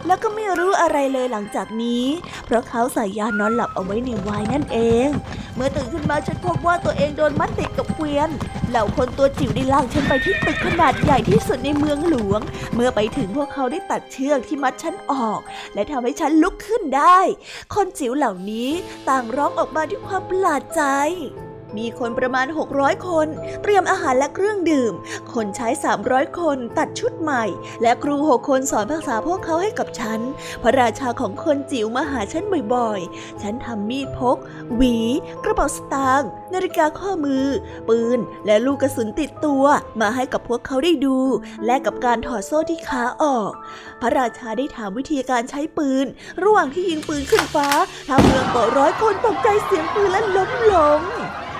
[0.07, 2.05] แล้วก็ไม่รู้อะไรเลยหลังจากนี้
[2.45, 5.09] เพราะเขาใส่ยานอนหลับเอาไว้ในวน์นั่นเอง
[5.55, 8.29] เมื่อตื่นขึ้นมาฉันพบว่าตัวเองโดนมัดติดกับเกวียน
[8.69, 12.41] เหล่าคนตัวจิ๋วได้ลากฉันไปที่ตึกขนาดใหญ่ที่สุดในเมืองหลวง
[12.75, 15.39] เมื่อไปถึงพวกเขาได้ตัดเชือกที่มัดฉันออก
[15.73, 17.19] และทำให้ฉันลุกขึ้นได้
[17.75, 18.69] คนจิ๋วเหล่านี้
[19.09, 20.83] ต่างร้องออกมาด้วยความประหลาดใจ
[21.77, 23.27] มีคนประมาณ 600 คน
[23.61, 24.93] เตรียมอาหารและเครื่องดื่ม
[25.33, 25.67] คนใช้
[26.03, 27.45] 300 คนตัดชุดใหม่
[27.81, 30.19] และครู6คนสอนภาษาพวกเขาให้กับฉัน
[30.63, 32.43] พระราชาของคนจิ๋วมาหาฉัน
[32.75, 34.37] บ่อยๆ ฉันทำมีดพก
[34.75, 34.97] หวี
[35.43, 37.45] กระเป๋าสตางค์นาฬิกาข้อมือ
[37.89, 39.63] ปืน และลูกกระสุนติดตัว
[40.01, 41.17] มาให้กับพวกเขาได้ดู
[41.65, 43.51] และกับการถอดโซ่ที่ขาออก
[44.01, 46.05] พระราชาได้ถามวิธีการใช้ปืน
[46.43, 47.67] ระหว่างที่ยิงปืนขึ้นฟ้า
[48.09, 51.01] ทำเมืองเการ้อยคนตกใจเสียงปืนและล้มลง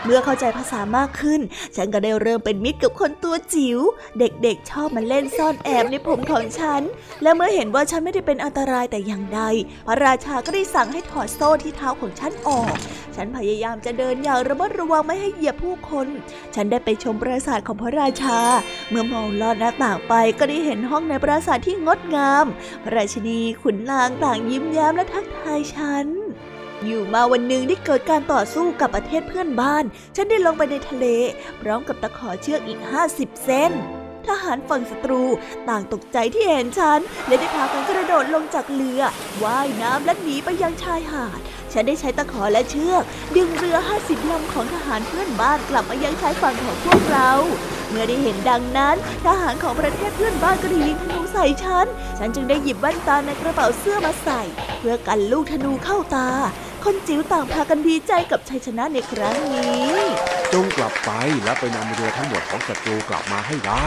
[0.06, 1.42] เมื่อเข้าใจภาษามากขึ้น
[1.76, 3.80] ฉันก็ได้เริ่มเป็นมิตรกับคนตัวจิ๋ว
[4.20, 6.82] เด็กๆ ชอบมาเล่นซ่อนแอบในผมของฉัน
[7.24, 9.42] และเมื่อเห็นว่าฉันไม่ได้เป็นอันตรายแต่อย่างใด
[9.88, 12.76] พระราชาก็ได้สั่งให้ถอดโซ่ที่เท้าของฉันออก
[13.16, 16.08] ฉันพยายามจะเดินอย่างระมัดระวังไม่ให้เหยียบผู้คน
[16.56, 18.40] ฉันได้ไปชมปราสาทของพระราชา
[18.90, 22.46] เมื่อมองลอดหน้าต่างไปก็ได้เห็นห้องในปราสาทที่งดงาม
[22.84, 26.08] พระราชินีขุนนางต่างยิ้มแย้มและทักทายฉัน
[26.86, 29.84] อยู่มาวันหนึ่งได้เกิดการต่อสู้กับประเทศเพื่อนบ้าน
[30.16, 31.06] ฉันได้ลงไปในทะเล
[31.62, 32.80] พร้อมกับตะขอเชือกอีก
[33.12, 33.72] 50 เส้น
[34.28, 35.24] ทหารฝั่งศัตรู
[35.70, 39.02] ต่างตกใจที่เห็นฉัน และได้พากันกระโดดลงจากเรือ
[39.44, 41.40] ว่ายน้ำและหนีไปยังชายหาด
[41.74, 43.04] ฉันได้ใช้ตะขอและเชือก
[43.36, 47.32] ดึงเรือ 50ลำของทหารเพื่อนบ้านกลับมายังชายฝั่งของพวกเรา
[47.90, 51.86] เมื่อได้เห็นดังนั้น ทหารของประเทศเพื่อนบ้านก็ได้ยิงธนูใส่ฉัน
[52.20, 54.42] ฉันจึงได้หยิบแว่นตาในกระเป๋าเสื้อมาใส่
[54.80, 56.30] เพื่อกันลูกธนูเข้าตา
[56.86, 59.92] คนจิ๋วต่างพากันดีใจกับชัยชนะในครั้งนี้
[60.54, 61.12] จงกลับไป
[61.44, 63.86] และไปนำเรือทั้งหมดของศัตรูกลับมาให้ได้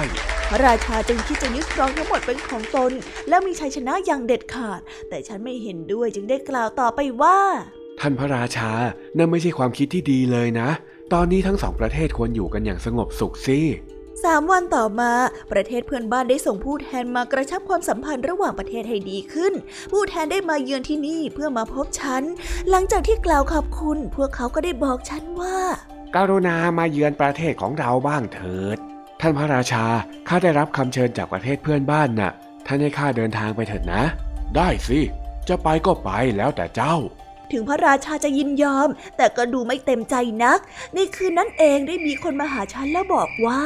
[0.51, 2.93] พระราชาจึงคิดจะยึดครองทั้งหมดเป็นของตน
[3.29, 7.39] และมีชัยชนะอย่างเด็ดขาด แต่ฉันไม่เห็นด้วยจึงได้กล่าวต่อไปว่า
[8.01, 8.71] ท่านพระราชา
[9.17, 10.69] นั่นไม่ใช่ความคิดที่ดีเลยนะ
[11.13, 13.61] ตอนนี้ทั้งสองประเทศควรอยู่กันอย่างสงบสุขสิ
[14.23, 15.13] สามวันต่อมา
[15.53, 19.53] ประเทศเพื่อนบ้านได้ส่งผู้แทนมากระชับความสัมพันธ์ระหว่างประเทศให้ดีขึ้น
[19.93, 22.23] ผู้แทนได้มาเยือนที่นี่เพื่อมาพบฉัน
[22.71, 25.59] หลังจากที่กล่าวขอบคุณ พวกเขาก็ได้บอกฉันว่า
[26.15, 28.79] การุณามาเยือนประเทศของเราบ้างเถิด
[29.21, 29.85] ท่านพระราชา
[30.29, 32.33] ข้าได้รับคำเชิญจากประเทศเพื่อนบ้านน่ะ
[32.67, 34.03] ท่านให้ข้าเดินทางไปเถิดนะ
[34.57, 35.01] ได้สิ
[35.49, 36.97] จะไปก็ไปแล้วแต่เจ้า
[37.53, 40.59] ถึงพระราชาจะยินยอม แต่ก็ดูไม่เต็มใจนัก
[40.95, 43.63] ในคืนนั้นเองได้มีคนมาหาฉันแล้วบอกว่า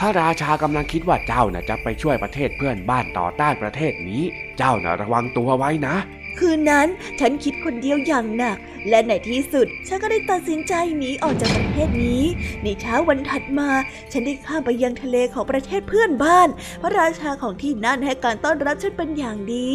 [0.00, 4.22] พระราชากำลังคิดว่าเจ้าน่ะจะไปช่วยประเทศเพื่อนบ้านต่อต้านประเทศนี้
[4.58, 5.96] เจ้าน่ะระวังตัวไว้นะ
[6.38, 6.88] คืนนั้น
[7.20, 12.24] ฉันคิดคนเดียวอย่างหนัก และในที่สุด ฉันก็ได้ตัดสินใจหนีออกจากประเทศนี้
[12.62, 13.70] ในเช้าวันถัดมา
[14.12, 16.48] ฉันได้ข้ามไปยังทะเลของประเทศเพื่อนบ้าน
[16.82, 19.72] พระราชาของที่นั่นให้การต้อนรับฉันเป็นอย่างดี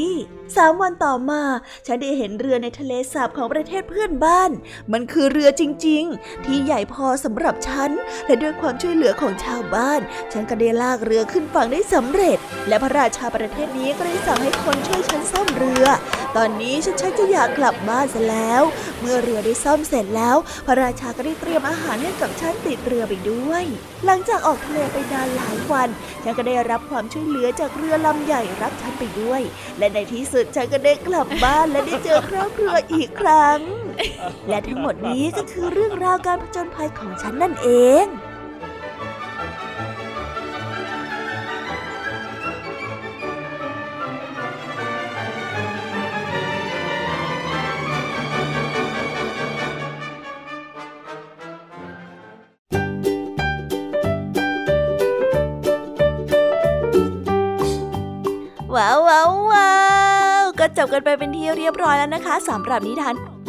[0.58, 1.42] สามวันต่อมา
[1.88, 4.52] ฉันได้เห็นเรือในทะเลสาบของประเทศเพื่อนบ้าน
[4.92, 7.92] มันคือเรือจริง ๆ ที่ใหญ่พอสำหรับฉัน
[8.26, 10.00] และด้วยความช่วยเหลือของชาวบ้าน
[10.34, 15.86] ฉันก็ได้ลากเรือขึ้นฝั่งได้สำเร็จ และพระราชาประเทศนี้ก็ได้สั่งให้คนช่วยฉันซ่อมเรือ
[16.38, 18.64] ตอนนี้ฉันชักจะอยากกลับบ้านซะแล้ว
[19.02, 20.36] เมื่อเรือได้ซ่อมเสร็จแล้ว
[20.66, 23.64] พระราชาก็ได้เตรียมอาหารให้กับฉันติดเรือไปด้วย
[24.06, 25.90] หลังจากออกทะเลไปนานหลายวัน
[26.24, 29.42] ฉันก็ได้รับความช่วยเหลือจากเรือลำใหญ่รับฉันไปด้วย
[29.78, 33.60] และในที่สุดฉันก็ได้กลับบ้านและได้เจอครอบครัวอีกครั้ง
[34.50, 37.70] และทั้งหมดนี้ก็คือเรื่องราวการผจญภัยของฉันนั่นเอ
[38.04, 38.06] ง
[60.92, 63.49] กันไปเป็นที่เรียบร้อยแล้วนะคะสำหรับนิทานยามีกั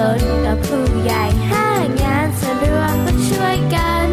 [0.00, 1.66] ตนกับผู้ใหญ่ห้า
[2.02, 4.08] งานสะดวกก็ช่วยกัน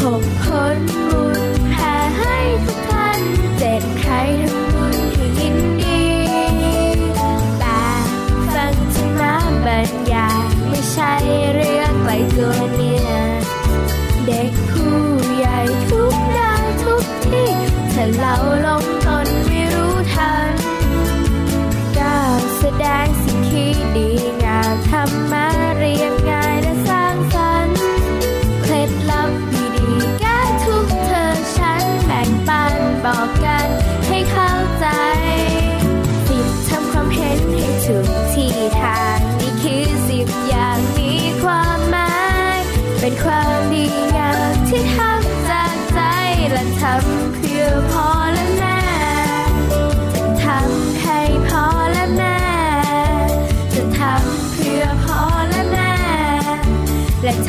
[0.00, 3.20] หกคนบุญแผ่ให้ทุกท่าน
[3.58, 4.12] เจ็ดใคร
[4.42, 6.04] ทำบุญที่ยินดี
[7.58, 7.82] แต่
[8.54, 9.34] ฟังจะมา
[9.66, 11.12] บรรยายไม่ใช่
[11.54, 13.10] เรื่องไกลตัวเนี่ย
[14.26, 14.96] เด็กผู้
[15.36, 15.58] ใหญ่
[15.90, 16.52] ทุกได้
[16.84, 17.50] ทุกที่
[17.92, 18.34] ถ้าเรา
[18.66, 18.95] ลง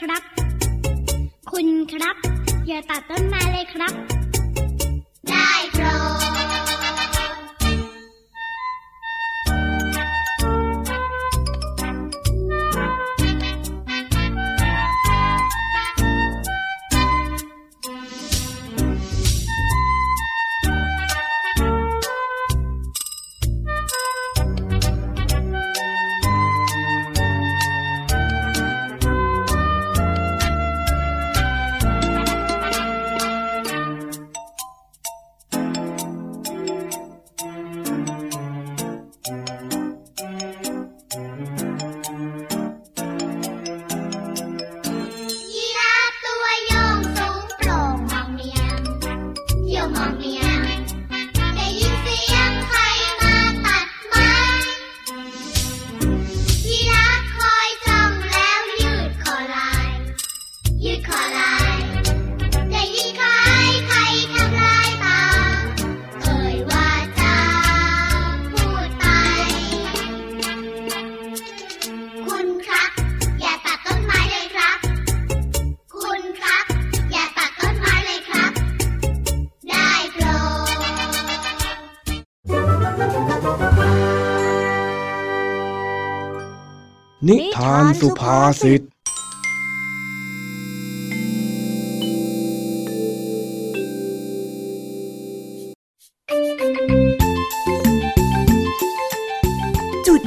[0.00, 0.22] ครับ
[1.50, 2.16] คุณครับ
[2.66, 3.92] อย่าตัดต้นไม้เลยครับ
[5.28, 5.84] ได้โปร
[6.38, 6.39] ด
[88.00, 88.80] สุภาษิต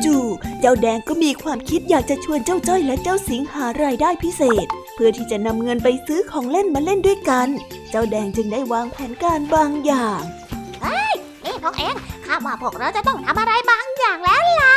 [0.06, 7.48] จู่ๆเจ้าแดงก็มีความคิดอยากจะชวนเจ้าจ้อยและเจ้าสิงหารายได้พิเศษ เพื่อที่จะนำเงินไปซื้อของเล่นมาเล่นด้วยกัน
[7.90, 10.22] เจ้าแดงจึงได้วางแผนการบางอย่าง
[11.46, 11.96] นี่พวกเอง
[12.26, 14.76] ข้าว่าพวกเราจะต้องทำอะไรบางอย่างแล้วล่ะ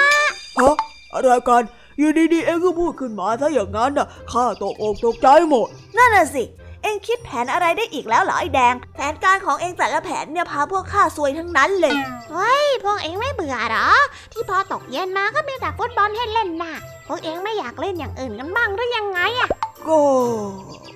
[0.58, 0.74] ฮะ
[1.12, 1.64] อะไรกัน
[1.98, 5.66] อยู่ดีๆเองก็พูดขึ้นมาซะอย่างนั้นน่ะข้าตกอกตกใจหมด
[5.96, 6.42] นั่นน่ะสิ
[6.82, 11.94] เอ็งคิดแผนอะไรได้อีกแล้วเหรอไอ้แดง แผนการของเอ็งแต่ละแผนเนี่ยพาพวกข้าซวยทั้งนั้นเลย
[12.34, 13.88] นี่พวกเองไม่เบื่อเหรอ
[14.32, 16.74] ที่พอตกเย็นมาก็มีแต่ฟุตบอลให้เล่นน่ะ
[17.06, 19.48] พวกเองไม่อยากเล่นอย่างอื่นกันบ้างหรือยังไงอะ
[19.86, 19.98] ก็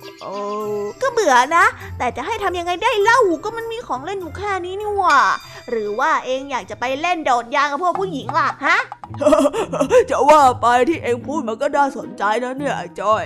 [1.01, 1.65] ก็เบื่อนะ
[1.97, 5.19] แต่จะให้ทำยังไงได้เล่าก็มันมีของเล่นอยู่แค่นี้นี่หว่า
[5.69, 8.77] หรือว่าเอ็งอยากจะไปเล่นโดดยางกับพวกผู้หญิงล่ะฮะ
[10.09, 13.23] จะว่าไปที่เองพูดมันก็น่าสนใจนะเนี่ยไอ้จ้อย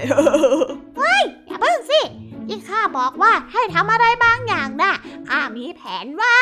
[1.48, 2.02] อย่าเพิ่งสิ
[2.48, 4.94] ที่ข้าบอกว่าให้ทำอะไรบางอย่างน่ะ
[5.30, 6.38] ข้ามีแผนไว้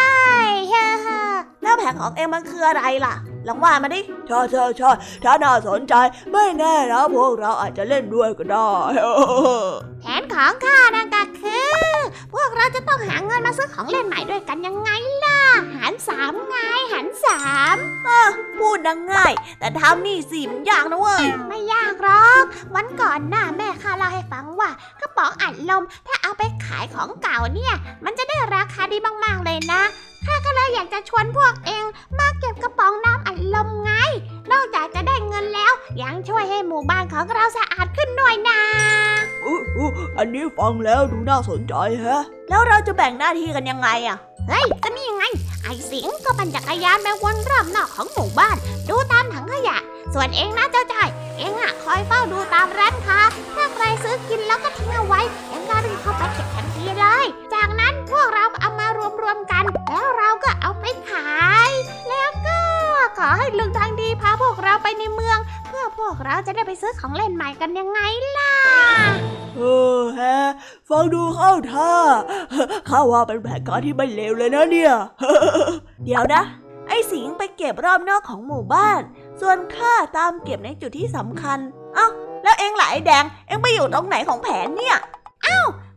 [0.69, 0.87] เฮ้
[1.33, 3.13] อแล้วแผนของเอ็งมันคืออะไรล่ะ
[3.47, 4.91] ลองว่ามาดิใช่ใช่ใช่
[5.23, 5.93] ถ้าน่าสนใจ
[6.31, 8.71] ไม่แน่นะพวกเราอาจจะเล่นด้วยก็ได้
[10.01, 11.83] แผนของข้านั่นก็คือ
[12.33, 14.89] พวกเราจะต้องหาเงินมาซื้อของเล่นใหม่ด้วยกันยังไง
[15.23, 15.39] ล่ะ
[15.75, 16.55] หารสามไง
[16.91, 17.41] หารสา
[17.75, 17.77] ม
[18.59, 22.43] พูดดังง่าย แต่ทำนี่สิมันยากนะเว้ย ไม่ยากหรอก
[22.75, 27.73] วันก่อนน่ะแม่ข้าเล่าให้ฟังว่ากระป๋องอัดลมถ้าเอาไปขายของเก่าเนี่ย
[28.05, 29.81] มันจะได้ราคาดีมากๆเลยนะ
[30.25, 31.85] ข้าก็เลยอยากจะชวนพวกเอง
[32.19, 33.91] มาเก็บกระป๋องน้ำอัดลมไง
[34.51, 38.59] นอกจากจะได้เงินแล้ว ยังช่วยให้หมู่บ้านของเราสะอาดขึ้นด้วยนะ
[39.45, 44.17] อุ๊ยอุ๊ยอันนี้ฟังแล้วดูน่าสนใจแฮะ แล้วเราจะแบ่งหน้าที่กันยังไงอะ
[44.47, 45.23] เฮ้ยก็นี่ไง
[45.63, 48.57] ไอ้สิงก็ปั่นจักรยานไปวนรอบนอกของหมู่บ้าน
[48.89, 49.77] ดูตามถังขยะ
[50.13, 53.19] ส่วนเองนะเจ้าจายเองอะคอยเฝ้าดูตามร้านค้า
[53.53, 58.87] ถ้าใครซื้อกินแล้วก็ทิ้งเอาไว้ เองก็รีบเข้าไปเก็บทันทีเลย จากนั้นพวกเราเอามา
[59.21, 61.29] รวมๆกัน แล้วเราก็เอาไปขา
[61.69, 61.71] ย
[62.09, 62.62] แล้วก็
[63.17, 65.37] ขอให้ลุงทางดีพาพวกเราไปในเมือง
[65.67, 67.99] เพื่อพวกเราจะได้ไปซื้อของเล่นใหม่กันยังไง
[68.37, 68.53] ล่ะ
[69.57, 69.61] เอ
[69.99, 70.37] อแฮะ
[70.89, 71.91] ฟังดูเข้าท่า
[72.89, 74.93] ข้าว่าเป็นแผนการที่ไม่เลวเลยนะเนี่ย
[76.05, 76.43] เดี๋ยวนะ
[76.87, 79.01] ไอ้สิงไปเก็บรอบนอกของหมู่บ้าน
[79.41, 81.59] ส่วนข้าตามเก็บในจุดที่สำคัญ
[81.95, 82.07] เอ้า
[82.43, 84.97] แล้วเอ็งล่ะไอ้แดง เอ็งไปอยู่ตรงไหนของแผนเนี่ย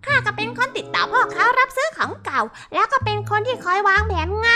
[0.06, 2.40] ข้าก็เป็นคนติดต่อพ่อค้ารับซื้อของเก่า
[2.74, 4.50] แล้วก็เป็นคนที่คอยวางแผนไง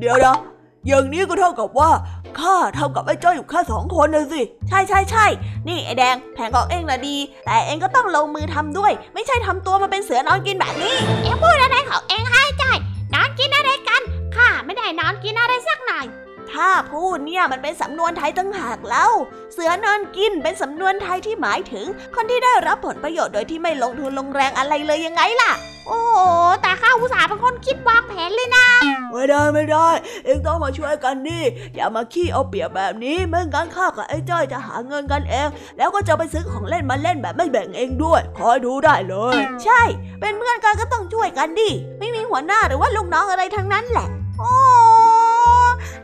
[0.00, 0.38] เดี๋ยวนะ
[0.86, 1.90] อย่างนี้ก็เท่ากับว่า
[2.38, 5.26] ข้าทำกับไอ้จ้อยอยู่แค่สองคนนะสิ ใช่ใช่ใช่
[5.68, 12.78] นี่ไอ้แดงแผนของเอ็งน่ะดี แต่เอ็งก็ต้องลงมือทำด้วย ไม่ใช่ทำตัวมาเป็นเสือนอนกินแบบนี้ เอ็งพูดอะไรของเอ็งให้ใจอย
[13.14, 14.02] นอนกินอะไรกัน
[14.36, 16.06] ข้าไม่ได้นอนกินอะไรสักหน่อย
[16.52, 19.10] ถ้าพูดเนี่ยมันเป็นสำนวนไทยตั้งหากแล้ว
[19.52, 25.52] เสือนอนกินเป็นสำนวนไทยที่หมายถึง คนที่ได้รับผลประโยชน์โดยที่ไม่ลงทุนลงแรงอะไรเลยยังไงล่ะ
[25.86, 26.18] โอ้โห
[26.62, 28.66] แต่ข้าอุตส่าห์เป็นคนคิดวางแผนเลยนะ
[29.12, 29.88] ไม่ได้ไม่ได้
[30.24, 39.82] เองต้องมาช่วยกันนี่อย่ามาขี้เอาเปรียบแบบนี้ไม่งั้นข้ากับไอ้จ้อยจะหาเงินกันเอง แล้วก็จะไปซื้อของเล่นมาเล่นแบบไม่แบ่งเองด้วยคอยดูได้เลย ใช่
[40.20, 44.52] เป็นเพื่อนกันก็ต้องช่วยกันดิไม่มีหัวหน้าหรือว่าลูกน้องอะไรทั้งนั้นแหละ โอ้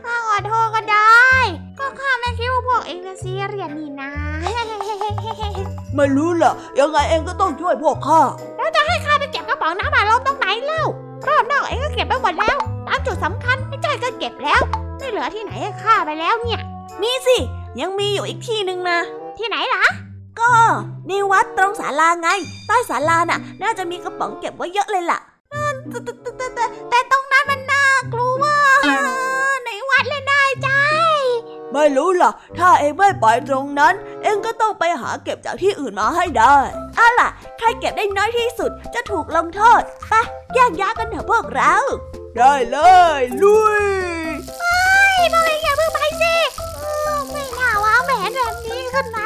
[0.03, 1.25] ข้าขอโทษก็ได้
[1.79, 4.09] ก็ข้าไม่คิดว่าพวกเองจะซีเรียสนี่นะ
[5.95, 8.21] ไม่รู้ล่ะ ยังไงเองก็ต้องช่วยพวกข้า
[9.05, 10.83] ข้าไปเก็บกระป๋องน้ำอัดลมตรงไหนเล่า
[11.27, 14.61] รอบนอกเองก็เก็บไปหมดแล้ว ตามจุดสำคัญไม่ใจอยก็เก็บแล้ว
[14.97, 16.59] ไม่เหลือที่ไหนให้ข้าไปแล้วเนี่ย
[17.01, 17.37] มีสิ
[17.81, 18.99] ยังมีอยู่อีกที่หนึ่งนะ
[19.37, 19.83] ที่ไหนล่ะ
[20.39, 20.51] ก็
[21.07, 22.29] ในวัดตรงศาลาไง
[22.67, 25.19] ใต้ศาลาน่ะ น่าจะมีกระป๋องเก็บไว้เยอะเลยล่ะ
[25.89, 27.83] แต่แต่แต่แต่แต่ตรงนั้นมันน่า
[28.13, 28.45] กลัว
[28.81, 29.30] ในวั
[31.73, 33.93] ไม่รู้ล่ะ ถ้าเองไม่ไปตรงนั้น
[34.23, 36.57] เองก็ต้องไปหาเก็บจากที่อื่นมาให้ได้
[36.95, 40.13] เอาล่ะ ใครเก็บได้น้อยที่สุดจะถูกลงโทษไป
[40.55, 41.75] แยกย้ายกันเถอะพวกเรา
[42.37, 42.77] ได้เล
[43.19, 43.85] ย ลุย
[45.33, 46.35] พวกเองอย่าเพิ่งไปสิ
[46.77, 46.85] เอ
[47.17, 49.25] อไม่น่าวางแผนแบบนี้ขึ้นมา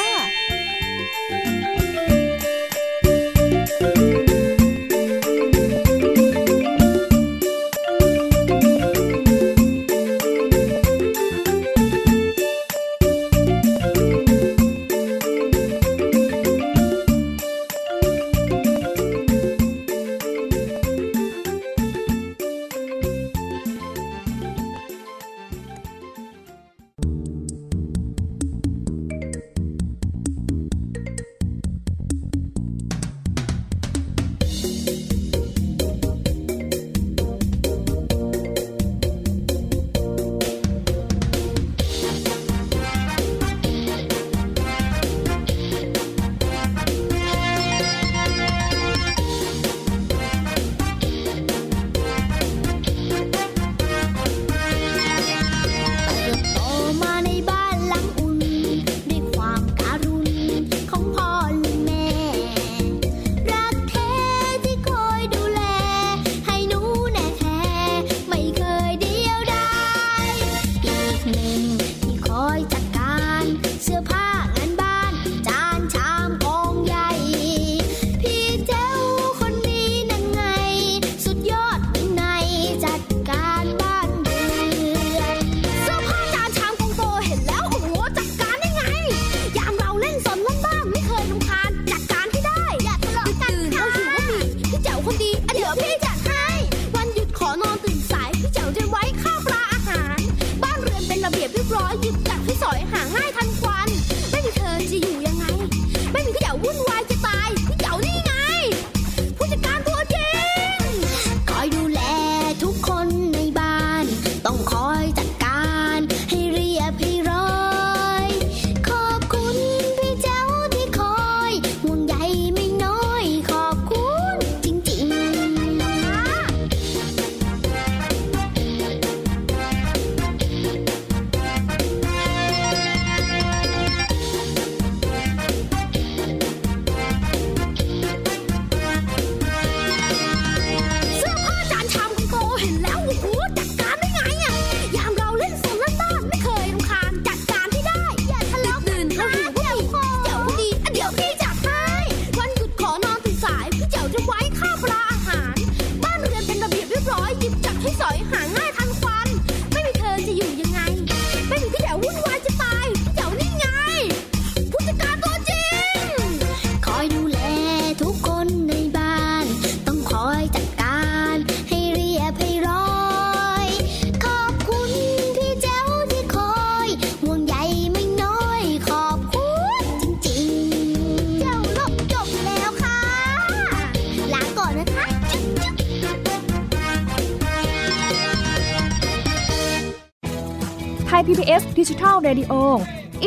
[191.31, 192.55] PBS Digital Radio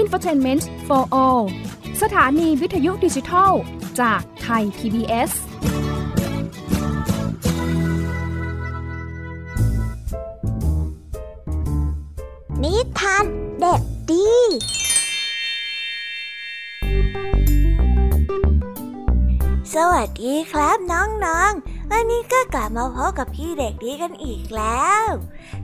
[0.00, 1.42] Infotainment for All
[2.02, 3.52] สถานีวิทยุดิจิทัล
[4.00, 5.30] จากไทย PBS
[12.62, 13.24] นิทาน
[13.60, 14.30] เด็กดี
[19.74, 25.04] สวัสดีครับน้องๆ วันนี้ก็กลับมาพบกับพี่เด็กดีกันอีกแล้ว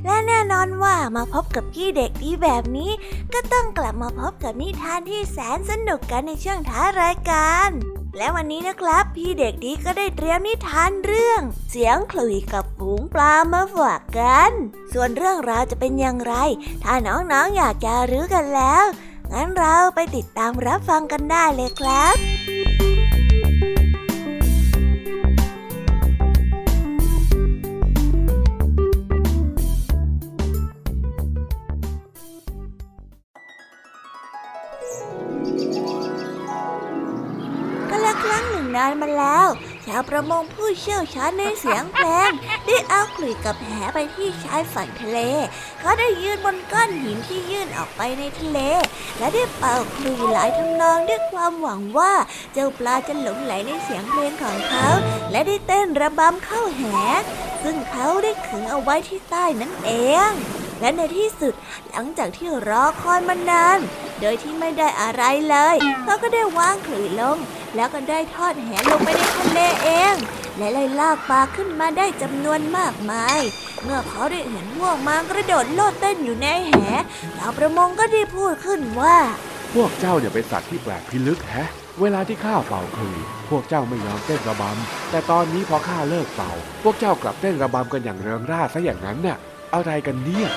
[0.04, 2.90] และแน่นอนว่ามาพบกับพี่เด็กดีแบบนี้
[3.32, 7.70] ก็ต้องกลับมาพบกับนิทานที่แสนสนุกกันในช่วงท้ารายการ
[8.16, 14.52] และวันนี้นะครับ พี่เด็กดีก็ได้เตรียมนิทานเรื่อง เสียงขลุ่ยกับฝูงปลามาฝากกัน
[14.92, 16.34] ส่วนเรื่องราวจะเป็นอย่างไร
[16.84, 18.84] ถ้าน้องๆออยากจะรู้กันแล้ว
[19.32, 22.79] งั้นเราไปติดตามรับฟังกันได้เลยครับ
[38.80, 39.48] นานมาแล้ว
[39.86, 42.30] ชาวประมงผู้เชี่ยวชาญในเสียงเพลง
[42.66, 45.18] ได้เอาขลุ่ยกับแหไปที่ชายฝั่งทะเล
[45.80, 48.58] เขาได้ยืนบนก้อนหินที่ยื่นออกไปในทะเล
[49.18, 52.12] และได้เป่าขลุ่ยหลายทำนองด้วยความหวังว่า
[52.52, 54.86] เจ้าปลาจะหลงไหลในเสียงเพลงของเขา
[55.30, 56.82] และได้เต้นระบำเข้าแห
[57.62, 59.90] ซึ่งเขาได้ขึงเอาไว้ที่ใต้นั่นเอ
[60.30, 60.32] ง
[60.80, 61.54] และในที่สุด
[61.90, 63.78] หลังจากที่รอคอยมานาน
[64.20, 67.38] โดยที่ไม่ได้อะไรเลยเขาก็ได้วางขลุ่ยลง
[67.74, 70.14] แล้วก็ได้ทอดแหลงไปในทะเลเอง
[70.58, 73.40] และไล่ลากปลาขึ้นมาได้จำนวนมากมาย
[73.82, 76.74] เมื่อเขาได้เห็นพวกมากระโดดโลดเต้นอยู่ในแห
[77.36, 79.16] ชาวประมงก็ได้พูดขึ้นว่า
[79.74, 81.68] พวกเจ้าเนี่ยเป็นสัตว์ที่แปลกพิลึกแฮะ
[82.00, 83.16] เวลาที่ข้าเป่าคลุย
[83.50, 86.52] พวกเจ้าไม่ยอมเต้นระบำ แต่ตอนนี้พอข้าเลิกเป่า
[86.82, 89.38] พวกเจ้ากลับเต้นระบำกันอย่างเริงร่าซะอย่างนั้นน่ะ
[89.74, 90.48] อะไรกันเนี่ย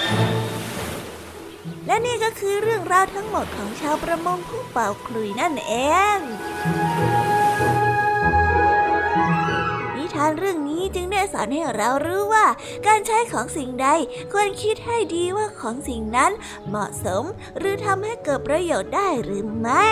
[1.87, 5.73] และนี่ก็คือเรื่องราวทั้งหมดของชาวประมงผู้เป่าขลุ่ยนั่นเอ
[6.15, 6.17] ง
[9.95, 12.45] นิทานเรื่องนี้จึงได้สอนให้เรารู้ว่า
[12.87, 13.87] การใช้ของสิ่งใด
[14.33, 16.31] ควรคิดให้ดีว่าของสิ่งนั้น
[16.67, 17.23] เหมาะสม
[17.57, 19.91] หรือทำให้เกิดประโยชน์ได้หรือไม่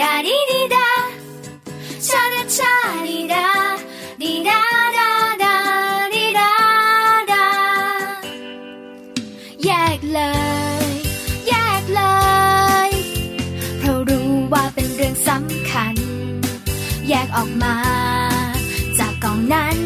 [0.00, 0.88] ดาดีดีดา
[2.06, 2.74] ชาดาชา
[3.08, 3.46] ดีดา
[4.22, 4.60] ดีดา
[4.98, 5.10] ดา
[5.42, 5.54] ดา
[6.14, 6.52] ดีดา
[7.32, 7.46] ดา
[9.64, 10.20] แยกเล
[10.86, 10.88] ย
[11.48, 12.02] แยกเล
[12.88, 12.90] ย
[13.78, 15.94] เพราะรู้ว่าเป็นเรื่องสำคัญ
[17.08, 17.76] แยกออกมา
[18.98, 19.78] จากกองนั้น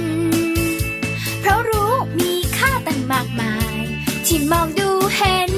[1.40, 3.80] เพราะรู้มีค่าตั้งมากมาย
[4.26, 5.52] ที่มองดูเห็น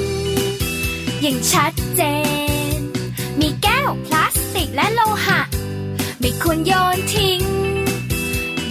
[1.23, 2.03] อย่างชัดเจ
[2.45, 2.46] น
[4.77, 5.41] และโลหะ
[6.21, 7.41] ไม่ควรโยนทิ้ง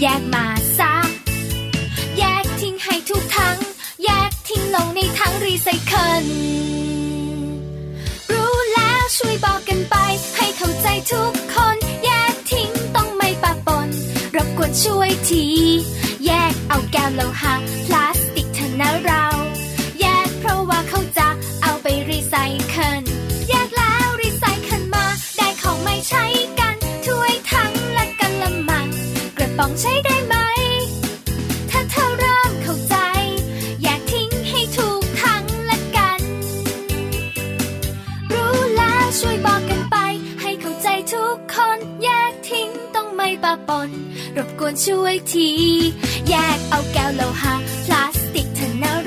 [0.01, 0.45] แยกมา
[0.77, 0.95] ซะ
[2.17, 3.57] แยกทิ้งให้ถูกถัง
[4.03, 6.25] แยกทิ้งลงในถังรีไซเคิล
[8.31, 9.95] รู้แล้วช่วยบอกกันไป
[10.37, 13.87] ให้เข้าใจทุกคน แยกทิ้งต้องไม่ปะปน
[14.35, 15.45] รบกวนช่วยที
[16.25, 17.53] แยกเอาแก้วโลหะ
[17.85, 18.04] พลา
[26.07, 26.25] ใช้
[26.59, 28.87] กันถ้วยทั้งและกันละมัง
[29.37, 30.35] กระป๋องใช้ได้ไหม
[31.71, 32.95] ถ้าเธอเริ่มเข้าใจ
[33.83, 36.21] อยากทิ้งให้ถูกทั้งและกัน
[38.33, 39.97] รู้แล้วช่วยบอกกันไป
[40.41, 43.89] ให้เข้าใจทุกคนแยกทิ้งต้องไม่ปะปน
[44.37, 45.49] รบกวนช่วยที
[46.29, 49.04] แยกเอาแก้วโลหะพลาสติกเถอะนะ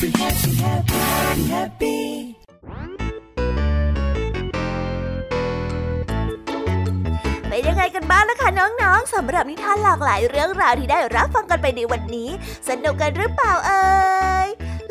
[0.00, 1.96] Happy happy happy happy happy
[7.48, 12.28] เป็นยังไงกันบ้างล่ะคะน้องๆสำหรับนิทานหลากหลายเรื่องราวที่ได้รับฟังกันไปในวันนี้
[12.68, 13.82] สนุกกันหรือเปล่าเอ่
[14.46, 14.48] ย